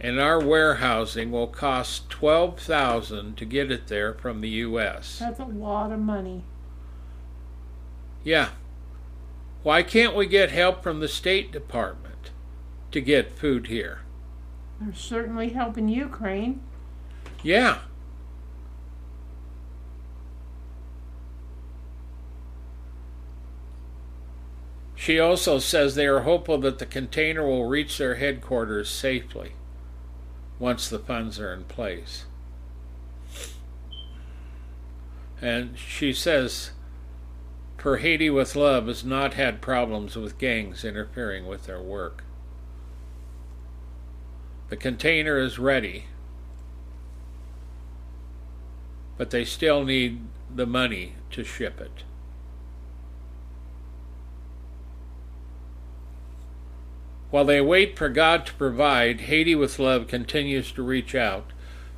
[0.00, 5.18] and our warehousing will cost 12000 to get it there from the US.
[5.18, 6.44] That's a lot of money.
[8.26, 8.48] Yeah.
[9.62, 12.32] Why can't we get help from the State Department
[12.90, 14.00] to get food here?
[14.80, 16.60] They're certainly helping Ukraine.
[17.44, 17.78] Yeah.
[24.96, 29.52] She also says they are hopeful that the container will reach their headquarters safely
[30.58, 32.24] once the funds are in place.
[35.40, 36.72] And she says,
[37.86, 42.24] for Haiti with Love has not had problems with gangs interfering with their work.
[44.70, 46.06] The container is ready,
[49.16, 50.22] but they still need
[50.52, 52.02] the money to ship it.
[57.30, 61.52] While they wait for God to provide, Haiti with Love continues to reach out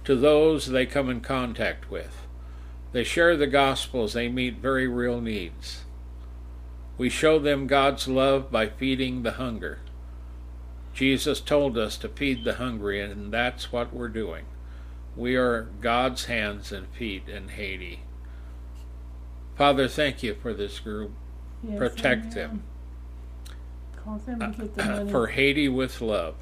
[0.05, 2.28] to those they come in contact with.
[2.93, 5.85] They share the gospel as they meet very real needs.
[6.97, 9.79] We show them God's love by feeding the hunger.
[10.95, 14.47] Jesus told us to feed the hungry, and that's what we're doing.
[15.15, 18.01] We are God's hands and feet in Haiti.
[19.57, 21.13] Father, thank you for this group.
[21.63, 22.35] Yes, Protect amen.
[22.35, 22.63] them.
[23.97, 25.09] Cause them to get the money.
[25.09, 26.37] Uh, for Haiti with love.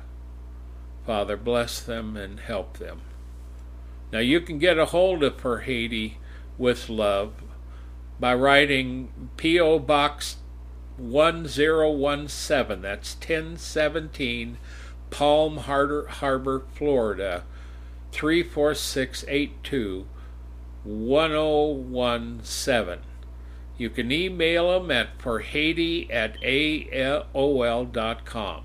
[1.04, 3.00] Father, bless them and help them.
[4.12, 6.18] Now, you can get a hold of For Haiti
[6.58, 7.34] with Love
[8.18, 9.78] by writing P.O.
[9.80, 10.36] Box
[10.96, 12.82] 1017.
[12.82, 14.58] That's 1017
[15.10, 17.44] Palm Harbor, Florida
[18.12, 20.06] 34682
[20.84, 22.98] 1017.
[23.78, 28.64] You can email them at forhaiti at aol.com.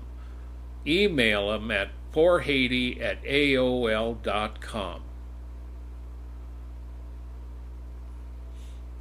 [0.86, 5.02] Email them at forhaiti at aol.com.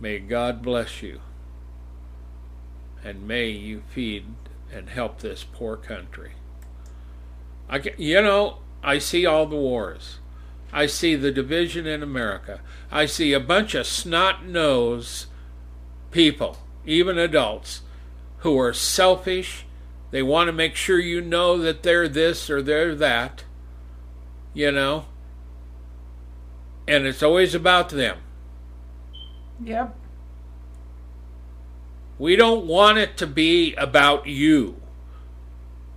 [0.02, 1.22] May God bless you.
[3.04, 4.26] And may you feed
[4.74, 6.32] and help this poor country.
[7.70, 10.18] I, you know, I see all the wars.
[10.74, 12.62] I see the division in America.
[12.92, 15.28] I see a bunch of snot nosed
[16.10, 17.82] people, even adults,
[18.40, 19.66] who are selfish.
[20.10, 23.44] They want to make sure you know that they're this or they're that,
[24.56, 25.06] you know.
[26.88, 28.18] And it's always about them.
[29.64, 29.96] Yep.
[32.18, 34.82] We don't want it to be about you.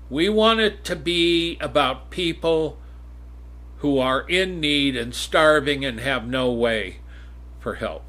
[0.09, 2.79] We want it to be about people
[3.79, 6.99] who are in need and starving and have no way
[7.61, 8.09] for help.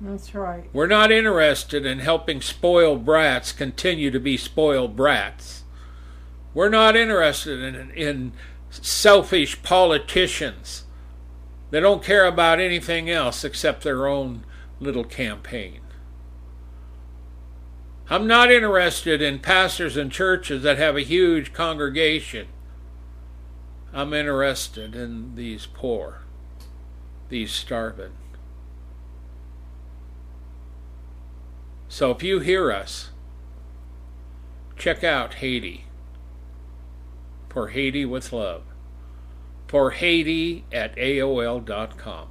[0.00, 0.68] That's right.
[0.72, 5.64] We're not interested in helping spoiled brats continue to be spoiled brats.
[6.54, 8.32] We're not interested in, in
[8.70, 10.84] selfish politicians
[11.70, 14.44] that don't care about anything else except their own
[14.80, 15.80] little campaign.
[18.08, 22.48] I'm not interested in pastors and churches that have a huge congregation.
[23.92, 26.22] I'm interested in these poor,
[27.28, 28.12] these starving.
[31.88, 33.10] So if you hear us,
[34.76, 35.84] check out Haiti.
[37.48, 38.62] For Haiti with Love.
[39.66, 42.28] For Haiti at AOL.com.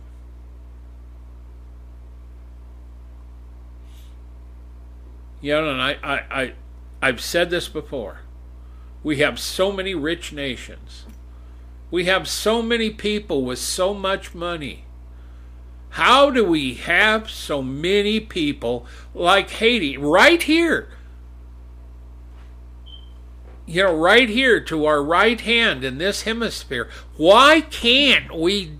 [5.41, 6.53] You know, and I, I, I,
[7.01, 8.21] I've said this before.
[9.03, 11.05] We have so many rich nations.
[11.91, 14.83] We have so many people with so much money.
[15.91, 20.89] How do we have so many people like Haiti right here?
[23.65, 26.89] You know, right here to our right hand in this hemisphere.
[27.17, 28.73] Why can't we?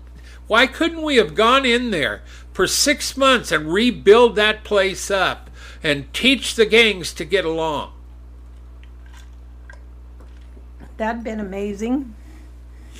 [0.46, 5.49] Why couldn't we have gone in there for six months and rebuild that place up
[5.82, 7.92] and teach the gangs to get along?
[10.96, 12.14] That'd been amazing.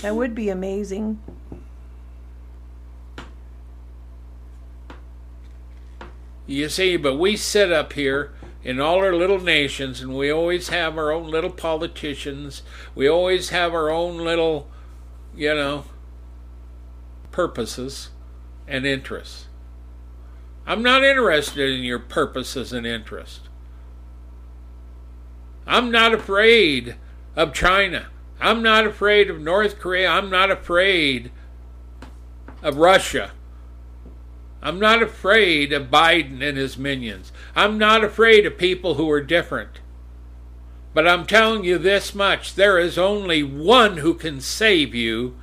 [0.01, 1.21] That would be amazing.
[6.47, 8.33] You see, but we sit up here
[8.65, 12.63] in all our little nations and we always have our own little politicians.
[12.95, 14.69] We always have our own little,
[15.37, 15.85] you know,
[17.31, 18.11] purposes
[18.67, 19.47] and interests.
[20.71, 23.41] I'm not interested in your purposes and interests.
[25.67, 26.95] I'm not afraid
[27.35, 28.07] of China.
[28.41, 30.09] I'm not afraid of North Korea.
[30.09, 31.33] I'm not afraid
[32.63, 33.33] of Russia.
[34.63, 37.33] I'm not afraid of Biden and his minions.
[37.57, 39.81] I'm not afraid of people who are different.
[40.95, 45.37] But I'm telling you this much there is only one who can save you,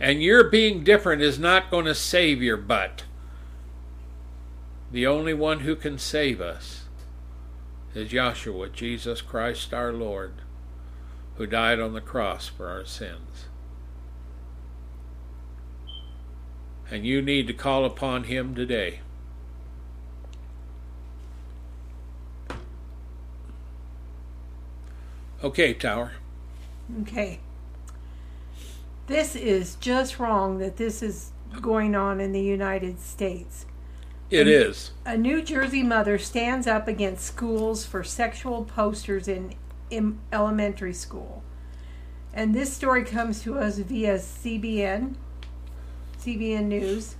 [0.00, 3.04] and your being different is not going to save your butt.
[4.90, 6.84] The only one who can save us
[7.94, 10.34] is Joshua, Jesus Christ our Lord,
[11.36, 13.46] who died on the cross for our sins.
[16.90, 19.00] and you need to call upon Him today.
[25.42, 26.12] Okay, Tower.
[27.02, 27.40] Okay.
[29.06, 31.30] This is just wrong that this is
[31.60, 33.66] going on in the United States.
[34.30, 34.90] It a, is.
[35.04, 39.54] A New Jersey mother stands up against schools for sexual posters in,
[39.90, 41.42] in elementary school.
[42.32, 45.14] And this story comes to us via CBN.
[46.20, 47.14] CBN News.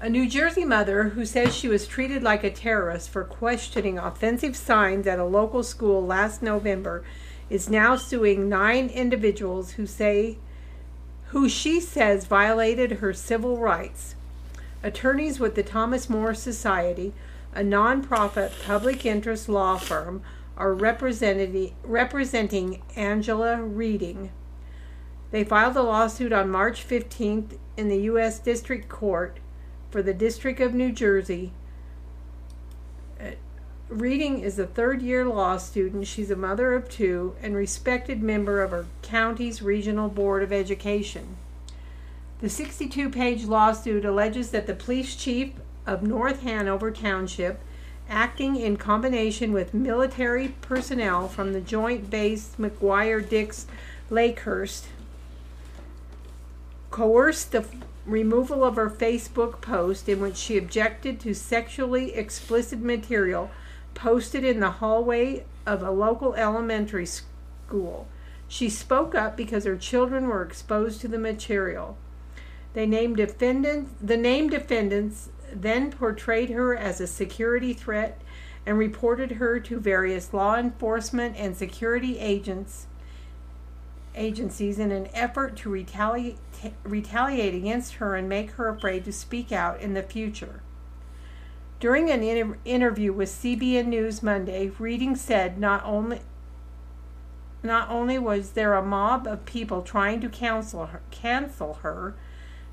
[0.00, 4.56] A New Jersey mother who says she was treated like a terrorist for questioning offensive
[4.56, 7.04] signs at a local school last November
[7.50, 10.38] is now suing nine individuals who say
[11.26, 14.14] who she says violated her civil rights.
[14.82, 17.12] Attorneys with the Thomas More Society,
[17.54, 20.22] a nonprofit public interest law firm,
[20.56, 24.30] are representing Angela Reading.
[25.30, 28.38] They filed a lawsuit on March 15th in the U.S.
[28.38, 29.38] District Court
[29.90, 31.52] for the District of New Jersey.
[33.88, 36.06] Reading is a third year law student.
[36.06, 41.36] She's a mother of two and respected member of her county's Regional Board of Education.
[42.40, 45.52] The 62 page lawsuit alleges that the police chief
[45.86, 47.60] of North Hanover Township,
[48.08, 53.66] acting in combination with military personnel from the Joint Base McGuire Dix
[54.10, 54.84] Lakehurst,
[56.90, 57.66] coerced the
[58.06, 63.50] removal of her Facebook post in which she objected to sexually explicit material
[63.92, 68.08] posted in the hallway of a local elementary school.
[68.48, 71.98] She spoke up because her children were exposed to the material.
[72.72, 78.20] They named defendants, the named defendants then portrayed her as a security threat
[78.64, 82.86] and reported her to various law enforcement and security agents
[84.14, 86.36] agencies in an effort to retaliate,
[86.82, 90.62] retaliate against her and make her afraid to speak out in the future.
[91.78, 96.20] During an inter- interview with CBN News Monday, Reading said not only
[97.62, 102.14] not only was there a mob of people trying to cancel her, cancel her,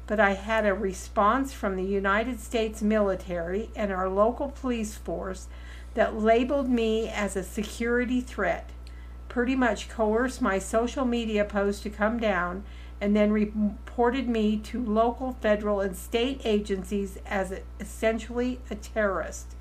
[0.08, 5.47] but I had a response from the United States military and our local police force
[5.93, 8.70] that labeled me as a security threat,
[9.28, 12.64] pretty much coerced my social media posts to come down,
[13.01, 19.55] and then reported me to local, federal, and state agencies as essentially a terrorist.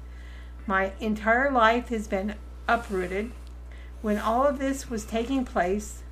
[0.67, 2.37] My entire life has been
[2.69, 3.33] uprooted.
[4.01, 6.03] When all of this was taking place,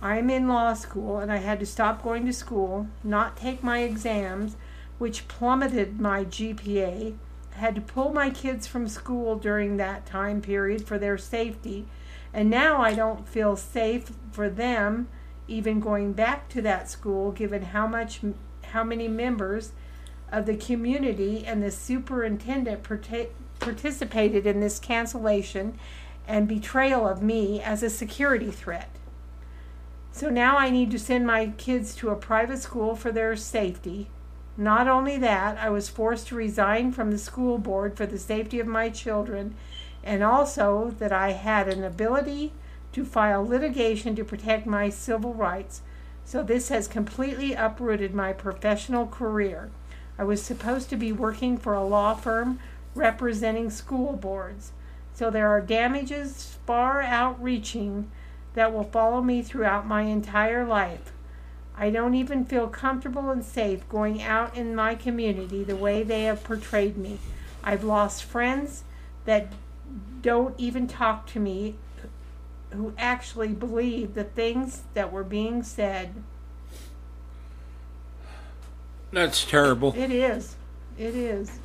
[0.00, 3.80] I'm in law school and I had to stop going to school, not take my
[3.80, 4.56] exams,
[4.98, 7.16] which plummeted my GPA,
[7.52, 11.86] had to pull my kids from school during that time period for their safety,
[12.32, 15.08] and now I don't feel safe for them
[15.48, 18.20] even going back to that school given how much
[18.64, 19.72] how many members
[20.30, 22.82] of the community and the superintendent
[23.58, 25.78] participated in this cancellation
[26.26, 28.90] and betrayal of me as a security threat.
[30.18, 34.08] So now I need to send my kids to a private school for their safety.
[34.56, 38.58] Not only that, I was forced to resign from the school board for the safety
[38.58, 39.54] of my children,
[40.02, 42.52] and also that I had an ability
[42.94, 45.82] to file litigation to protect my civil rights.
[46.24, 49.70] So this has completely uprooted my professional career.
[50.18, 52.58] I was supposed to be working for a law firm
[52.96, 54.72] representing school boards.
[55.14, 58.10] So there are damages far outreaching
[58.58, 61.12] that will follow me throughout my entire life.
[61.76, 66.24] I don't even feel comfortable and safe going out in my community the way they
[66.24, 67.18] have portrayed me.
[67.62, 68.82] I've lost friends
[69.26, 69.52] that
[70.22, 71.76] don't even talk to me
[72.70, 76.14] who actually believe the things that were being said.
[79.12, 79.94] That's terrible.
[79.96, 80.56] It is.
[80.98, 81.60] It is.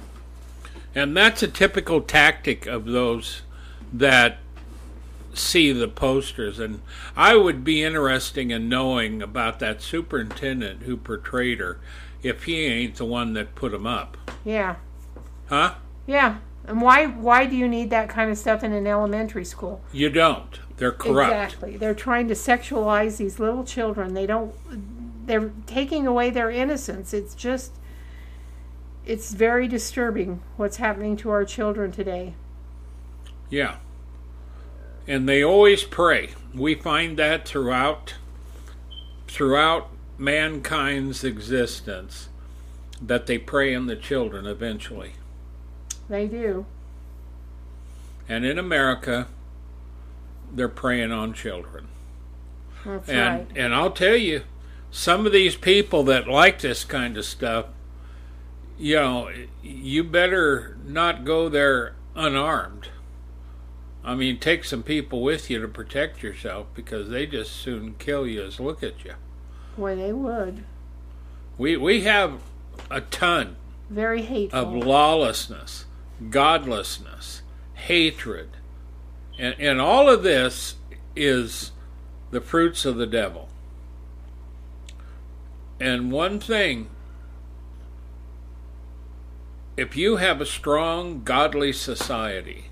[0.94, 3.42] And that's a typical tactic of those
[3.92, 4.38] that
[5.38, 6.60] see the posters.
[6.60, 6.82] And
[7.16, 11.80] I would be interesting in knowing about that superintendent who portrayed her
[12.22, 14.18] if he ain't the one that put them up.
[14.46, 14.76] Yeah.
[15.48, 15.76] Huh?
[16.08, 16.38] Yeah.
[16.66, 19.82] And why why do you need that kind of stuff in an elementary school?
[19.92, 20.60] You don't.
[20.78, 21.34] They're corrupt.
[21.34, 21.78] Exactly.
[21.78, 24.14] They're trying to sexualize these little children.
[24.14, 24.54] They don't
[25.26, 27.14] they're taking away their innocence.
[27.14, 27.74] It's just
[29.06, 32.34] it's very disturbing what's happening to our children today.
[33.50, 33.78] Yeah
[35.08, 36.32] and they always prey.
[36.54, 38.16] We find that throughout
[39.28, 42.30] throughout mankind's existence
[43.02, 45.14] that they prey in the children eventually.
[46.08, 46.66] They do.
[48.30, 49.28] And in America,
[50.54, 51.88] they're preying on children.
[52.86, 53.58] That's and right.
[53.58, 54.44] and I'll tell you,
[54.92, 57.66] some of these people that like this kind of stuff,
[58.78, 59.30] you know,
[59.62, 62.90] you better not go there unarmed.
[64.04, 68.28] I mean, take some people with you to protect yourself because they just soon kill
[68.28, 69.14] you as look at you.
[69.78, 70.66] Boy, they would.
[71.58, 72.42] We we have
[72.90, 73.56] a ton
[73.90, 75.86] very hateful of lawlessness,
[76.30, 77.44] godlessness,
[77.76, 78.50] hatred,
[79.40, 80.76] and and all of this
[81.16, 81.72] is
[82.32, 83.50] the fruits of the devil.
[85.80, 86.90] And one thing
[89.76, 92.66] if you have a strong, godly society,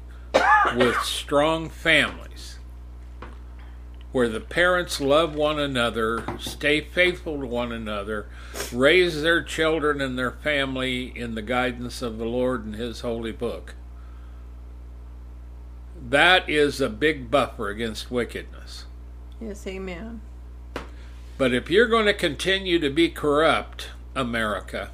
[0.75, 2.59] with strong families
[4.11, 8.27] where the parents love one another, stay faithful to one another,
[8.73, 13.31] raise their children and their family in the guidance of the Lord and His holy
[13.31, 13.75] book.
[16.09, 18.85] That is a big buffer against wickedness.
[19.39, 20.21] Yes, amen.
[21.37, 24.91] But if you're going to continue to be corrupt, America,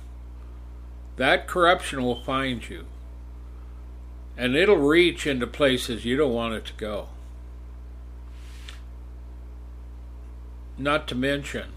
[1.15, 2.85] that corruption will find you
[4.37, 7.09] and it'll reach into places you don't want it to go.
[10.77, 11.69] Not to mention,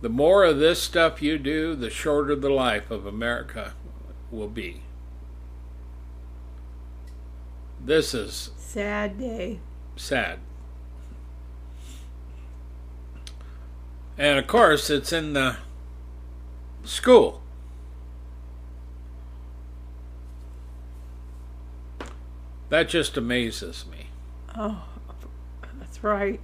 [0.00, 3.74] the more of this stuff you do, the shorter the life of America
[4.30, 4.82] will be.
[7.84, 9.58] This is sad day.
[9.96, 10.38] Sad.
[14.18, 15.56] And of course, it's in the
[16.84, 17.42] school.
[22.68, 24.08] That just amazes me.
[24.56, 24.84] Oh,
[25.78, 26.40] that's right.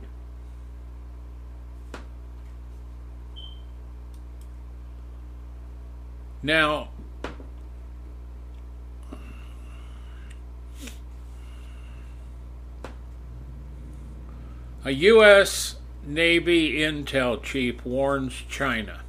[6.45, 6.89] Now,
[14.85, 15.77] a U.S.
[16.05, 19.02] Navy intel chief warns China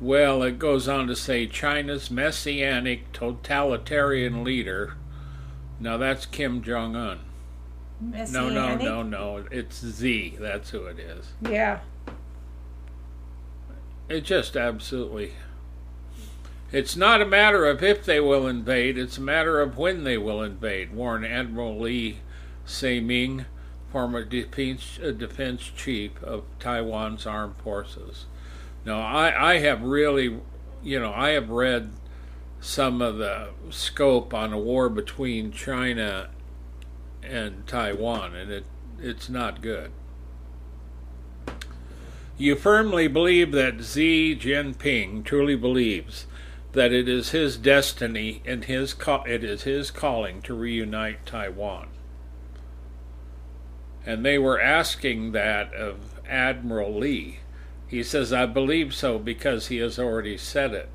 [0.00, 4.94] Well, it goes on to say China's messianic totalitarian leader.
[5.80, 7.20] Now that's Kim Jong Un.
[8.00, 9.44] No, no, no, no.
[9.50, 10.36] It's Z.
[10.38, 11.32] That's who it is.
[11.40, 11.80] Yeah.
[14.08, 15.32] It's just absolutely
[16.70, 20.16] It's not a matter of if they will invade, it's a matter of when they
[20.18, 22.18] will invade, warned Admiral Lee
[22.66, 23.46] Hsi-ming,
[23.90, 28.26] former defense, uh, defense chief of Taiwan's armed forces.
[28.88, 30.40] Now, I, I have really,
[30.82, 31.90] you know, I have read
[32.58, 36.30] some of the scope on a war between China
[37.22, 38.64] and Taiwan, and it,
[38.98, 39.92] it's not good.
[42.38, 46.26] You firmly believe that Xi Jinping truly believes
[46.72, 51.88] that it is his destiny and his it is his calling to reunite Taiwan.
[54.06, 57.40] And they were asking that of Admiral Lee.
[57.88, 60.90] He says, I believe so because he has already said it.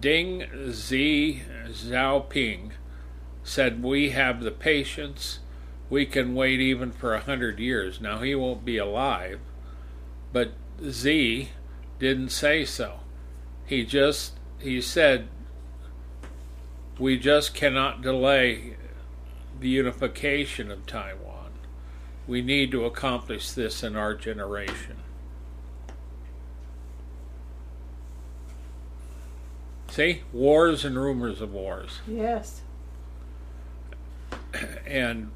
[0.00, 2.70] Deng Xi Xiaoping
[3.44, 5.40] said, We have the patience.
[5.90, 8.00] We can wait even for a hundred years.
[8.00, 9.40] Now, he won't be alive,
[10.32, 10.52] but
[10.90, 11.50] Xi
[11.98, 13.00] didn't say so.
[13.66, 15.28] He just, he said,
[16.98, 18.76] we just cannot delay
[19.58, 21.31] the unification of Taiwan.
[22.26, 24.96] We need to accomplish this in our generation.
[29.88, 30.22] See?
[30.32, 32.00] Wars and rumors of wars.
[32.06, 32.62] Yes.
[34.86, 35.30] And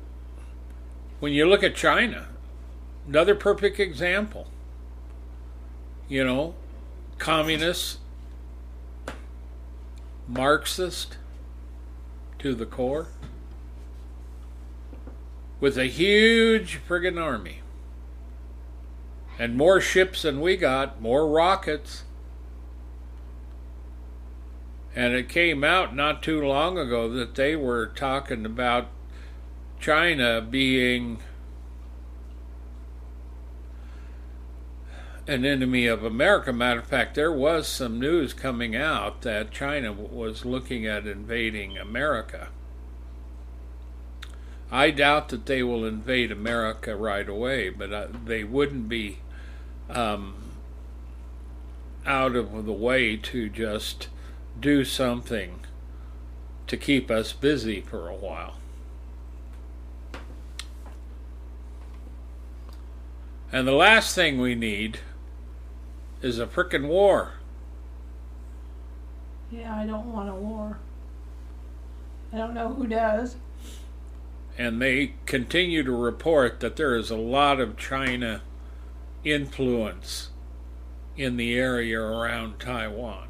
[1.20, 2.28] when you look at China,
[3.06, 4.46] another perfect example.
[6.08, 6.54] You know,
[7.18, 7.98] communists,
[10.28, 11.16] Marxist
[12.38, 13.08] to the core,
[15.60, 17.60] with a huge friggin' army.
[19.38, 22.04] And more ships than we got, more rockets.
[24.94, 28.88] And it came out not too long ago that they were talking about
[29.78, 31.18] China being
[35.26, 36.52] an enemy of America.
[36.52, 41.76] Matter of fact, there was some news coming out that China was looking at invading
[41.76, 42.48] America.
[44.70, 49.18] I doubt that they will invade America right away, but uh, they wouldn't be
[49.88, 50.34] um,
[52.04, 54.08] out of the way to just
[54.58, 55.60] do something
[56.66, 58.56] to keep us busy for a while.
[63.52, 64.98] And the last thing we need
[66.20, 67.34] is a frickin' war.
[69.52, 70.78] Yeah, I don't want a war.
[72.32, 73.36] I don't know who does.
[74.58, 78.42] And they continue to report that there is a lot of China
[79.24, 80.30] influence
[81.16, 83.28] in the area around Taiwan.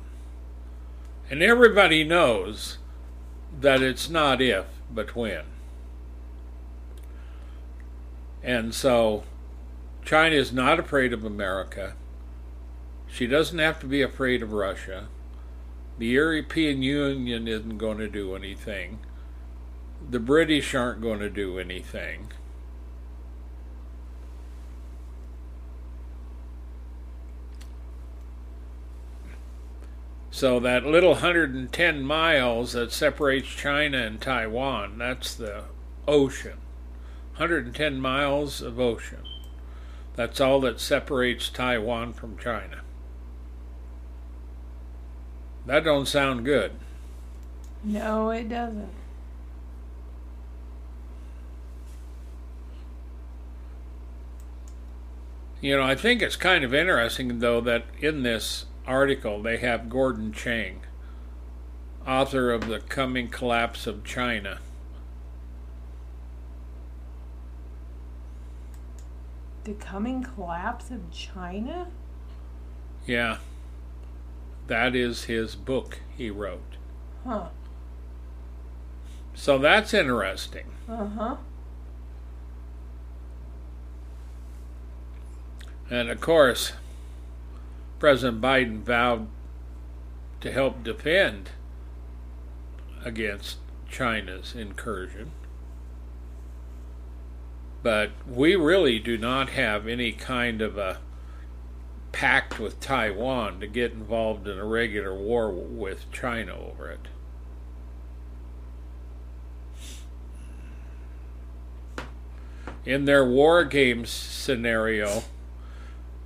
[1.31, 2.79] And everybody knows
[3.61, 5.45] that it's not if, but when.
[8.43, 9.25] And so
[10.05, 11.95] China is not afraid of America.
[13.09, 15.09] She doesn't have to be afraid of Russia.
[15.99, 19.01] The European Union isn't going to do anything.
[20.09, 22.29] The British aren't going to do anything.
[30.31, 35.65] So that little 110 miles that separates China and Taiwan, that's the
[36.07, 36.59] ocean.
[37.37, 39.23] 110 miles of ocean.
[40.15, 42.83] That's all that separates Taiwan from China.
[45.65, 46.73] That don't sound good.
[47.83, 49.06] No, it doesn't.
[55.61, 59.89] You know, I think it's kind of interesting, though, that in this article they have
[59.89, 60.83] Gordon Chang,
[62.07, 64.59] author of The Coming Collapse of China.
[69.65, 71.89] The coming collapse of China?
[73.05, 73.39] Yeah.
[74.69, 76.77] That is his book he wrote.
[77.25, 77.47] Huh.
[79.35, 80.67] So that's interesting.
[80.89, 81.37] Uh huh.
[85.91, 86.73] And of course,
[87.99, 89.29] President Biden vowed
[90.41, 91.51] to help defend
[93.05, 93.59] against
[93.89, 95.31] China's incursion.
[97.83, 100.99] But we really do not have any kind of a
[102.11, 107.09] pact with Taiwan to get involved in a regular war with China over it.
[112.85, 115.23] In their war games scenario,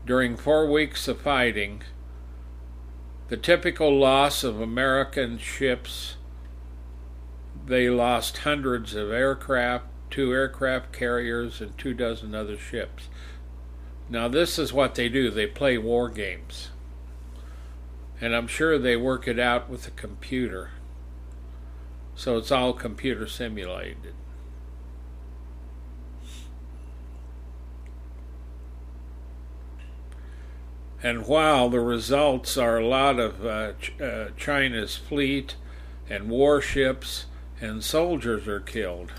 [0.07, 1.83] during four weeks of fighting,
[3.29, 6.17] the typical loss of American ships,
[7.67, 13.09] they lost hundreds of aircraft, two aircraft carriers, and two dozen other ships.
[14.09, 16.71] Now, this is what they do they play war games.
[18.21, 20.71] And I'm sure they work it out with a computer.
[22.17, 24.15] So it's all computer simulated.
[31.03, 35.57] And while the results are a lot of uh, Ch- uh, China's fleet
[36.09, 37.27] and warships
[37.61, 39.13] and soldiers are killed,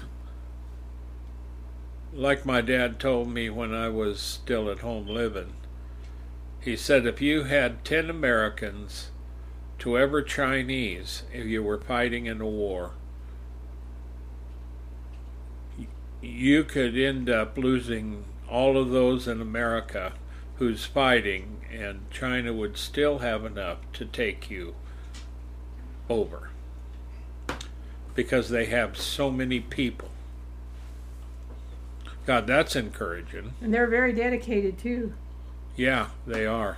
[2.13, 5.53] like my dad told me when I was still at home living,
[6.59, 9.09] he said if you had 10 Americans
[9.79, 12.91] to every Chinese, if you were fighting in a war,
[16.21, 20.13] you could end up losing all of those in America
[20.61, 24.75] who's fighting, and China would still have enough to take you
[26.07, 26.51] over
[28.13, 30.09] because they have so many people.
[32.27, 33.55] God, that's encouraging.
[33.59, 35.15] And they're very dedicated too.
[35.75, 36.77] Yeah, they are.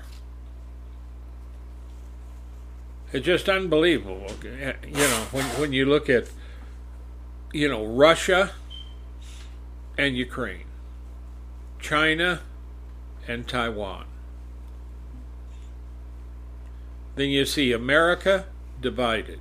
[3.12, 4.32] It's just unbelievable.
[4.42, 6.30] You know, when when you look at
[7.52, 8.52] you know, Russia
[9.98, 10.68] and Ukraine,
[11.82, 12.40] China
[13.28, 14.06] and Taiwan.
[17.16, 18.46] Then you see America
[18.82, 19.40] divided.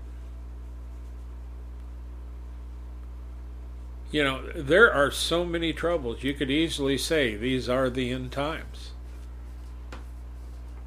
[4.11, 6.23] You know, there are so many troubles.
[6.23, 8.93] You could easily say these are the end times.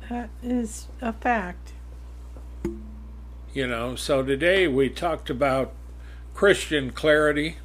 [0.10, 1.74] That is a fact.
[3.52, 5.74] You know, so today we talked about
[6.36, 7.58] Christian clarity,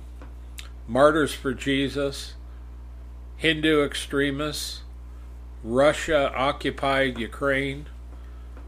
[0.88, 2.34] martyrs for Jesus,
[3.36, 4.82] Hindu extremists,
[5.62, 7.86] Russia occupied Ukraine,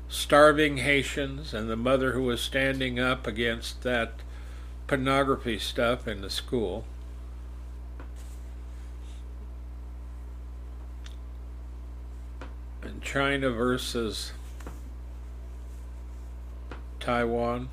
[0.09, 4.13] starving Haitians, and the mother who was standing up against that
[4.87, 6.85] pornography stuff in the school.
[12.83, 14.33] And China versus
[17.01, 17.71] Taiwan.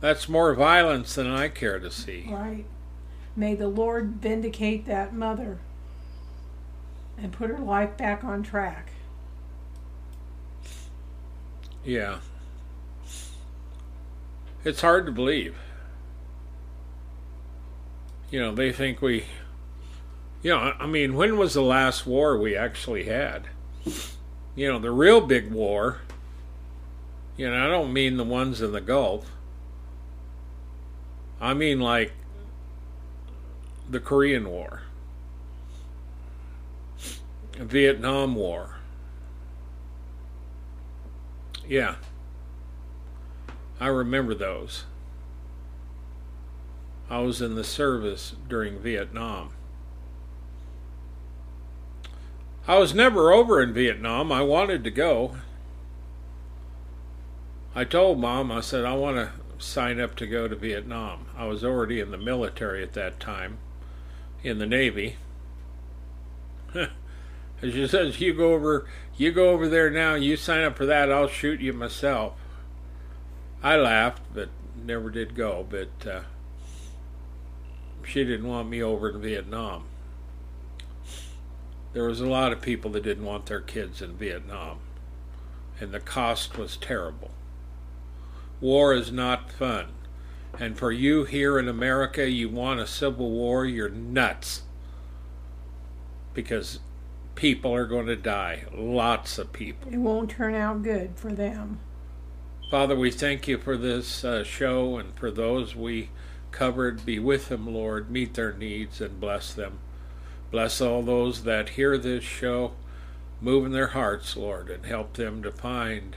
[0.00, 2.28] That's more violence than I care to see.
[2.30, 2.64] Right.
[3.34, 5.58] May the Lord vindicate that mother
[7.18, 8.90] and put her life back on track.
[11.84, 12.18] Yeah.
[14.64, 15.56] It's hard to believe.
[18.30, 19.24] You know, they think we.
[20.42, 23.48] You know, I mean, when was the last war we actually had?
[24.54, 25.98] You know, the real big war.
[27.36, 29.30] You know, I don't mean the ones in the Gulf.
[31.40, 32.12] I mean, like
[33.88, 34.82] the Korean War,
[37.58, 38.76] Vietnam War.
[41.68, 41.96] Yeah.
[43.80, 44.84] I remember those.
[47.08, 49.50] I was in the service during Vietnam.
[52.66, 54.32] I was never over in Vietnam.
[54.32, 55.36] I wanted to go.
[57.74, 59.30] I told mom, I said, I want to
[59.64, 61.26] sign up to go to Vietnam.
[61.36, 63.58] I was already in the military at that time,
[64.42, 65.16] in the Navy.
[67.60, 68.86] she says, "You go over,
[69.16, 70.14] you go over there now.
[70.14, 71.10] You sign up for that.
[71.10, 72.34] I'll shoot you myself."
[73.62, 74.48] I laughed, but
[74.84, 75.66] never did go.
[75.68, 76.20] But uh,
[78.04, 79.84] she didn't want me over in Vietnam.
[81.92, 84.78] There was a lot of people that didn't want their kids in Vietnam,
[85.80, 87.30] and the cost was terrible.
[88.60, 89.88] War is not fun.
[90.58, 94.62] And for you here in America, you want a civil war, you're nuts.
[96.32, 96.80] Because
[97.36, 98.64] people are going to die.
[98.74, 99.92] Lots of people.
[99.92, 101.78] It won't turn out good for them.
[102.70, 106.10] Father, we thank you for this uh, show and for those we
[106.50, 107.06] covered.
[107.06, 108.10] Be with them, Lord.
[108.10, 109.78] Meet their needs and bless them.
[110.50, 112.72] Bless all those that hear this show.
[113.40, 116.16] Move in their hearts, Lord, and help them to find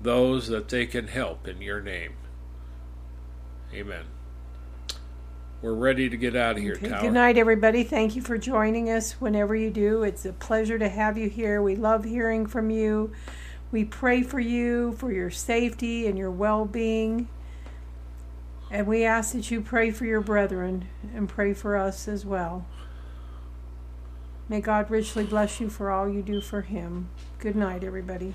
[0.00, 2.14] those that they can help in your name.
[3.72, 4.06] Amen.
[5.64, 7.00] We're ready to get out of here, Tower.
[7.00, 7.84] Good night, everybody.
[7.84, 10.02] Thank you for joining us whenever you do.
[10.02, 11.62] It's a pleasure to have you here.
[11.62, 13.12] We love hearing from you.
[13.72, 17.30] We pray for you, for your safety and your well being.
[18.70, 22.66] And we ask that you pray for your brethren and pray for us as well.
[24.50, 27.08] May God richly bless you for all you do for Him.
[27.38, 28.34] Good night, everybody.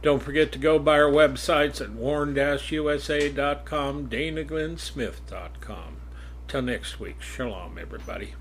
[0.00, 2.38] Don't forget to go by our websites at warn-usa.com,
[4.08, 6.01] danaglennsmith.com.
[6.52, 8.34] Till next week, shalom, everybody.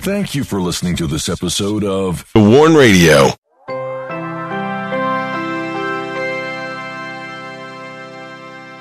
[0.00, 3.28] Thank you for listening to this episode of The Warn Radio.